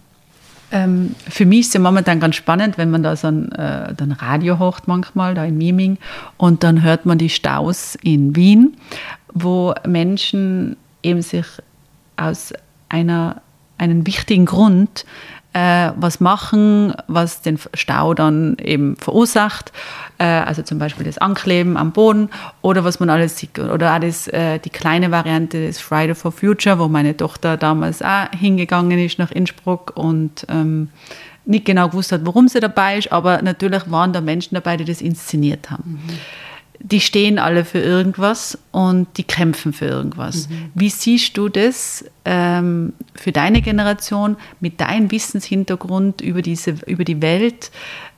[0.72, 4.12] Ähm, für mich ist ja momentan ganz spannend, wenn man da so ein, äh, ein
[4.12, 5.99] Radio hocht manchmal, da in Miming,
[6.37, 8.77] und dann hört man die Staus in Wien,
[9.33, 11.47] wo Menschen eben sich
[12.16, 12.53] aus
[12.89, 13.43] einer,
[13.79, 15.05] einem wichtigen Grund
[15.57, 19.73] äh, was machen, was den Stau dann eben verursacht.
[20.19, 22.29] Äh, also zum Beispiel das Ankleben am Boden
[22.61, 23.59] oder was man alles sieht.
[23.59, 28.03] Oder auch das, äh, die kleine Variante des Friday for Future, wo meine Tochter damals
[28.03, 30.91] auch hingegangen ist nach Innsbruck und ähm,
[31.47, 34.85] nicht genau gewusst hat, warum sie dabei ist, aber natürlich waren da Menschen dabei, die
[34.85, 36.03] das inszeniert haben.
[36.07, 36.19] Mhm
[36.81, 40.49] die stehen alle für irgendwas und die kämpfen für irgendwas.
[40.49, 40.70] Mhm.
[40.74, 47.22] Wie siehst du das ähm, für deine Generation mit deinem Wissenshintergrund über, diese, über die
[47.22, 47.70] Welt?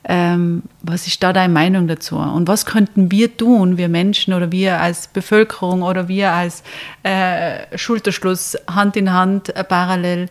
[0.04, 2.16] Ähm, was ist da deine Meinung dazu?
[2.16, 6.62] Und was könnten wir tun, wir Menschen oder wir als Bevölkerung oder wir als
[7.02, 10.28] äh, Schulterschluss, Hand in Hand, äh, parallel,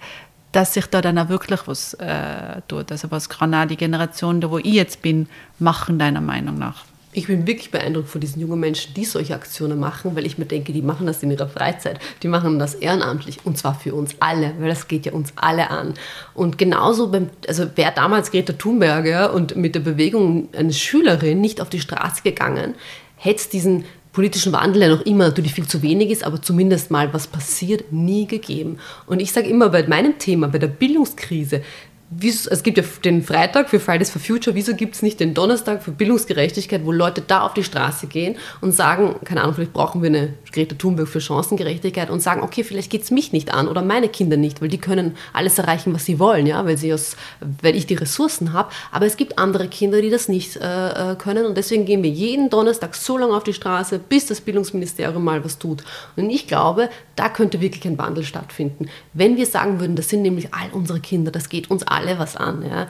[0.51, 2.91] dass sich da dann auch wirklich was äh, tut?
[2.91, 5.27] Also was kann auch die Generation, da wo ich jetzt bin,
[5.59, 6.85] machen, deiner Meinung nach?
[7.13, 10.45] Ich bin wirklich beeindruckt von diesen jungen Menschen, die solche Aktionen machen, weil ich mir
[10.45, 11.99] denke, die machen das in ihrer Freizeit.
[12.21, 15.69] Die machen das ehrenamtlich und zwar für uns alle, weil das geht ja uns alle
[15.69, 15.93] an.
[16.33, 21.41] Und genauso, beim, also wäre damals Greta Thunberg ja, und mit der Bewegung eine Schülerin
[21.41, 22.75] nicht auf die Straße gegangen,
[23.15, 23.85] hätte es diesen
[24.17, 27.91] politischen Wandel ja noch immer natürlich viel zu wenig ist, aber zumindest mal was passiert,
[27.91, 28.79] nie gegeben.
[29.05, 31.61] Und ich sage immer bei meinem Thema, bei der Bildungskrise,
[32.21, 35.83] es gibt ja den Freitag für Fridays for Future, wieso gibt es nicht den Donnerstag
[35.83, 40.01] für Bildungsgerechtigkeit, wo Leute da auf die Straße gehen und sagen, keine Ahnung, vielleicht brauchen
[40.01, 43.67] wir eine Greta Thunberg für Chancengerechtigkeit und sagen, okay, vielleicht geht es mich nicht an
[43.67, 46.91] oder meine Kinder nicht, weil die können alles erreichen, was sie wollen, ja, weil, sie
[46.93, 47.15] aus,
[47.61, 51.15] weil ich die Ressourcen habe, aber es gibt andere Kinder, die das nicht äh, äh,
[51.15, 55.23] können und deswegen gehen wir jeden Donnerstag so lange auf die Straße, bis das Bildungsministerium
[55.23, 55.83] mal was tut.
[56.15, 58.87] Und ich glaube, da könnte wirklich ein Wandel stattfinden.
[59.13, 62.35] Wenn wir sagen würden, das sind nämlich all unsere Kinder, das geht uns alle was
[62.35, 62.63] an.
[62.67, 62.87] Ja.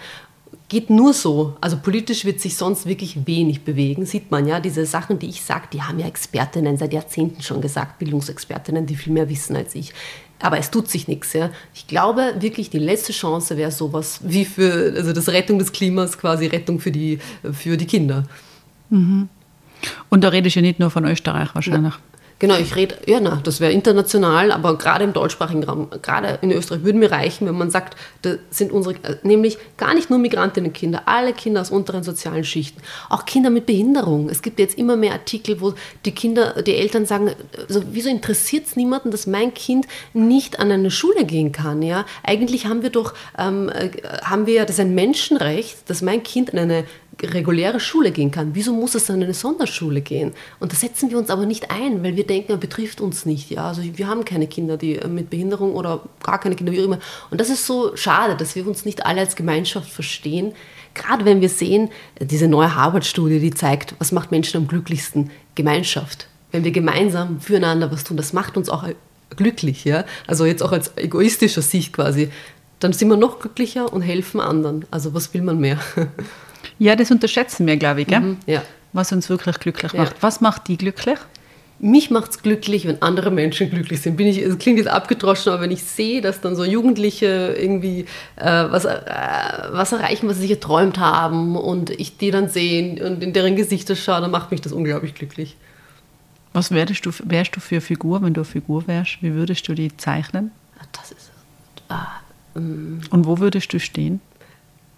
[0.69, 1.55] Geht nur so.
[1.61, 4.05] Also politisch wird sich sonst wirklich wenig bewegen.
[4.05, 7.61] Sieht man ja, diese Sachen, die ich sage, die haben ja Expertinnen seit Jahrzehnten schon
[7.61, 9.93] gesagt, Bildungsexpertinnen, die viel mehr wissen als ich.
[10.39, 11.33] Aber es tut sich nichts.
[11.33, 11.51] Ja.
[11.73, 16.17] Ich glaube wirklich, die letzte Chance wäre sowas wie für also das Rettung des Klimas,
[16.17, 17.19] quasi Rettung für die,
[17.53, 18.25] für die Kinder.
[18.89, 19.29] Mhm.
[20.09, 21.93] Und da rede ich ja nicht nur von Österreich wahrscheinlich.
[21.93, 21.99] Ja.
[22.39, 26.51] Genau, ich rede, ja, na, das wäre international, aber gerade im deutschsprachigen Raum, gerade in
[26.51, 31.03] Österreich, würden mir reichen, wenn man sagt, da sind unsere, nämlich gar nicht nur Migrantinnenkinder,
[31.07, 32.79] alle Kinder aus unteren sozialen Schichten,
[33.09, 34.29] auch Kinder mit Behinderung.
[34.29, 35.73] Es gibt jetzt immer mehr Artikel, wo
[36.05, 37.31] die Kinder, die Eltern sagen,
[37.67, 41.81] also, wieso interessiert es niemanden, dass mein Kind nicht an eine Schule gehen kann?
[41.81, 42.05] Ja?
[42.21, 43.89] Eigentlich haben wir doch, ähm, äh,
[44.23, 46.83] haben wir, das ist ein Menschenrecht, dass mein Kind an eine
[47.23, 48.51] reguläre Schule gehen kann.
[48.53, 50.33] Wieso muss es dann in eine Sonderschule gehen?
[50.59, 53.49] Und da setzen wir uns aber nicht ein, weil wir denken, er betrifft uns nicht.
[53.49, 53.67] Ja?
[53.67, 56.85] Also wir haben keine Kinder die äh, mit Behinderung oder gar keine Kinder, wie auch
[56.85, 56.99] immer.
[57.31, 60.53] Und das ist so schade, dass wir uns nicht alle als Gemeinschaft verstehen.
[60.93, 61.89] Gerade wenn wir sehen,
[62.19, 65.31] diese neue Harvard-Studie, die zeigt, was macht Menschen am glücklichsten?
[65.55, 66.27] Gemeinschaft.
[66.51, 68.85] Wenn wir gemeinsam füreinander was tun, das macht uns auch
[69.35, 69.85] glücklich.
[69.85, 70.05] Ja?
[70.27, 72.29] Also jetzt auch als egoistischer Sicht quasi.
[72.79, 74.85] Dann sind wir noch glücklicher und helfen anderen.
[74.91, 75.79] Also was will man mehr?
[76.79, 78.19] Ja, das unterschätzen wir, glaube ich, gell?
[78.19, 78.61] Mhm, ja.
[78.93, 80.13] was uns wirklich glücklich macht.
[80.13, 80.17] Ja.
[80.21, 81.17] Was macht die glücklich?
[81.79, 84.17] Mich macht es glücklich, wenn andere Menschen glücklich sind.
[84.17, 88.05] Bin ich, es klingt jetzt abgedroschen, aber wenn ich sehe, dass dann so Jugendliche irgendwie
[88.35, 88.99] äh, was, äh,
[89.71, 93.55] was erreichen, was sie sich erträumt haben und ich die dann sehe und in deren
[93.55, 95.55] Gesichter schaue, dann macht mich das unglaublich glücklich.
[96.53, 99.21] Was wärst du, wärst du für eine Figur, wenn du eine Figur wärst?
[99.21, 100.49] Wie würdest du die zeichnen?
[100.91, 101.29] Das ist.
[101.89, 102.07] Ah,
[102.55, 104.19] ähm, und wo würdest du stehen?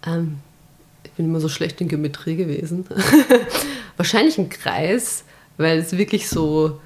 [0.06, 0.38] Ähm,
[1.20, 2.86] bin immer so schlecht in Geometrie gewesen.
[3.98, 5.24] Wahrscheinlich ein Kreis,
[5.58, 6.80] weil es wirklich so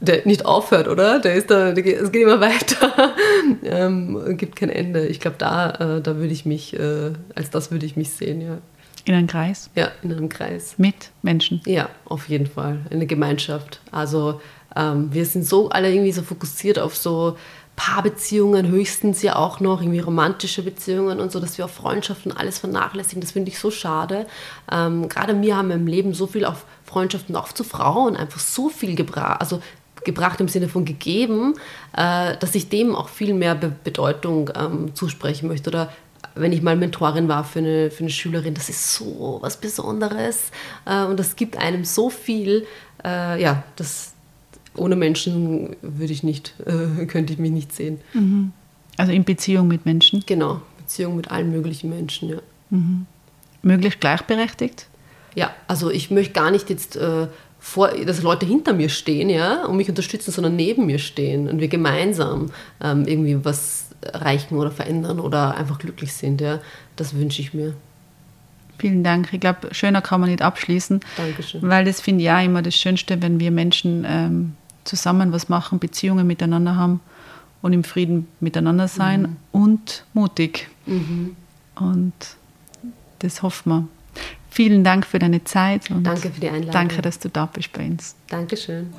[0.00, 1.20] der nicht aufhört, oder?
[1.20, 3.14] Der ist da, der geht, es geht immer weiter,
[3.62, 5.06] ähm, gibt kein Ende.
[5.06, 8.40] Ich glaube, da, äh, da würde ich mich, äh, als das würde ich mich sehen,
[8.40, 8.58] ja.
[9.04, 9.70] In einem Kreis?
[9.76, 10.74] Ja, in einem Kreis.
[10.76, 11.60] Mit Menschen?
[11.64, 12.80] Ja, auf jeden Fall.
[12.90, 13.80] Eine Gemeinschaft.
[13.92, 14.40] Also
[14.74, 17.36] ähm, wir sind so alle irgendwie so fokussiert auf so
[17.80, 22.58] Paarbeziehungen höchstens ja auch noch, irgendwie romantische Beziehungen und so, dass wir auf Freundschaften alles
[22.58, 23.22] vernachlässigen.
[23.22, 24.26] Das finde ich so schade.
[24.70, 28.68] Ähm, Gerade mir haben im Leben so viel auf Freundschaften, auch zu Frauen, einfach so
[28.68, 29.62] viel gebracht, also
[30.04, 31.54] gebracht im Sinne von gegeben,
[31.96, 35.70] äh, dass ich dem auch viel mehr Be Bedeutung ähm, zusprechen möchte.
[35.70, 35.90] Oder
[36.34, 40.50] wenn ich mal Mentorin war für eine, für eine Schülerin, das ist so was Besonderes
[40.84, 42.66] äh, und das gibt einem so viel.
[43.02, 44.12] Äh, ja, das,
[44.76, 48.00] ohne Menschen würde ich nicht, äh, könnte ich mich nicht sehen.
[48.14, 48.52] Mhm.
[48.96, 50.22] Also in Beziehung mit Menschen?
[50.26, 52.38] Genau, Beziehung mit allen möglichen Menschen, ja.
[52.70, 53.06] Mhm.
[53.62, 54.86] Möglichst gleichberechtigt?
[55.34, 57.26] Ja, also ich möchte gar nicht jetzt äh,
[57.58, 61.60] vor, dass Leute hinter mir stehen, ja, und mich unterstützen, sondern neben mir stehen und
[61.60, 62.50] wir gemeinsam
[62.82, 66.60] ähm, irgendwie was erreichen oder verändern oder einfach glücklich sind, ja.
[66.96, 67.74] Das wünsche ich mir.
[68.78, 69.28] Vielen Dank.
[69.32, 71.00] Ich glaube, schöner kann man nicht abschließen.
[71.16, 71.60] Dankeschön.
[71.62, 74.56] Weil das finde ich ja immer das Schönste, wenn wir Menschen ähm,
[74.90, 77.00] zusammen was machen, Beziehungen miteinander haben
[77.62, 79.36] und im Frieden miteinander sein mhm.
[79.52, 80.68] und mutig.
[80.86, 81.36] Mhm.
[81.76, 82.12] Und
[83.20, 83.88] das hoffen wir.
[84.50, 86.72] Vielen Dank für deine Zeit und danke für die Einladung.
[86.72, 88.16] Danke, dass du da bist bei uns.
[88.28, 88.92] Dankeschön.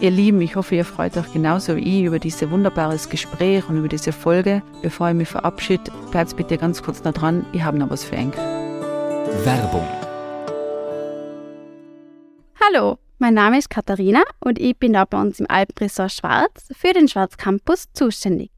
[0.00, 3.78] Ihr Lieben, ich hoffe, ihr freut euch genauso wie ich über dieses wunderbares Gespräch und
[3.78, 4.62] über diese Folge.
[4.80, 8.14] Bevor ich mich verabschiede, bleibt bitte ganz kurz noch dran, ich habe noch was für
[8.14, 8.36] euch.
[9.44, 9.97] Werbung.
[12.68, 16.92] Hallo, mein Name ist Katharina und ich bin da bei uns im Alpenresort Schwarz für
[16.92, 18.50] den Schwarz Campus zuständig.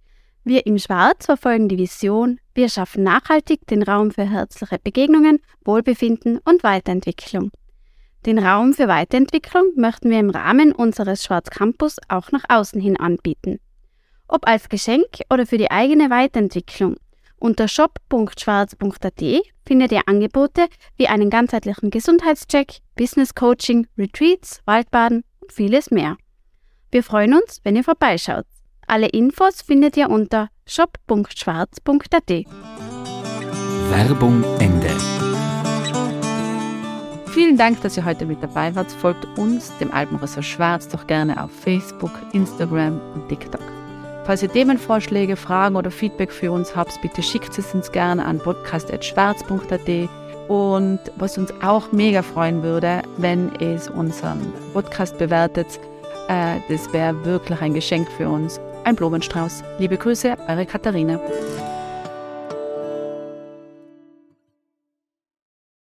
[0.43, 6.41] Wir im Schwarz verfolgen die Vision, wir schaffen nachhaltig den Raum für herzliche Begegnungen, Wohlbefinden
[6.45, 7.53] und Weiterentwicklung.
[8.27, 12.99] Den Raum für Weiterentwicklung möchten wir im Rahmen unseres Schwarz Campus auch nach außen hin
[12.99, 13.61] anbieten.
[14.27, 16.97] Ob als Geschenk oder für die eigene Weiterentwicklung.
[17.41, 19.23] Unter shop.schwarz.at
[19.67, 26.19] findet ihr Angebote wie einen ganzheitlichen Gesundheitscheck, Business Coaching, Retreats, Waldbaden und vieles mehr.
[26.91, 28.45] Wir freuen uns, wenn ihr vorbeischaut.
[28.87, 32.31] Alle Infos findet ihr unter shop.schwarz.at.
[33.89, 34.91] Werbung Ende.
[37.33, 38.93] Vielen Dank, dass ihr heute mit dabei wart.
[38.93, 43.80] Folgt uns, dem Alpenressort Schwarz, doch gerne auf Facebook, Instagram und TikTok.
[44.25, 48.39] Falls ihr Themenvorschläge, Fragen oder Feedback für uns habt, bitte schickt es uns gerne an
[48.39, 50.09] podcast.schwarz.at.
[50.49, 55.67] Und was uns auch mega freuen würde, wenn es unseren Podcast bewertet,
[56.29, 58.61] äh, das wäre wirklich ein Geschenk für uns.
[58.85, 59.63] Ein Blumenstrauß.
[59.79, 61.21] Liebe Grüße, eure Katharina.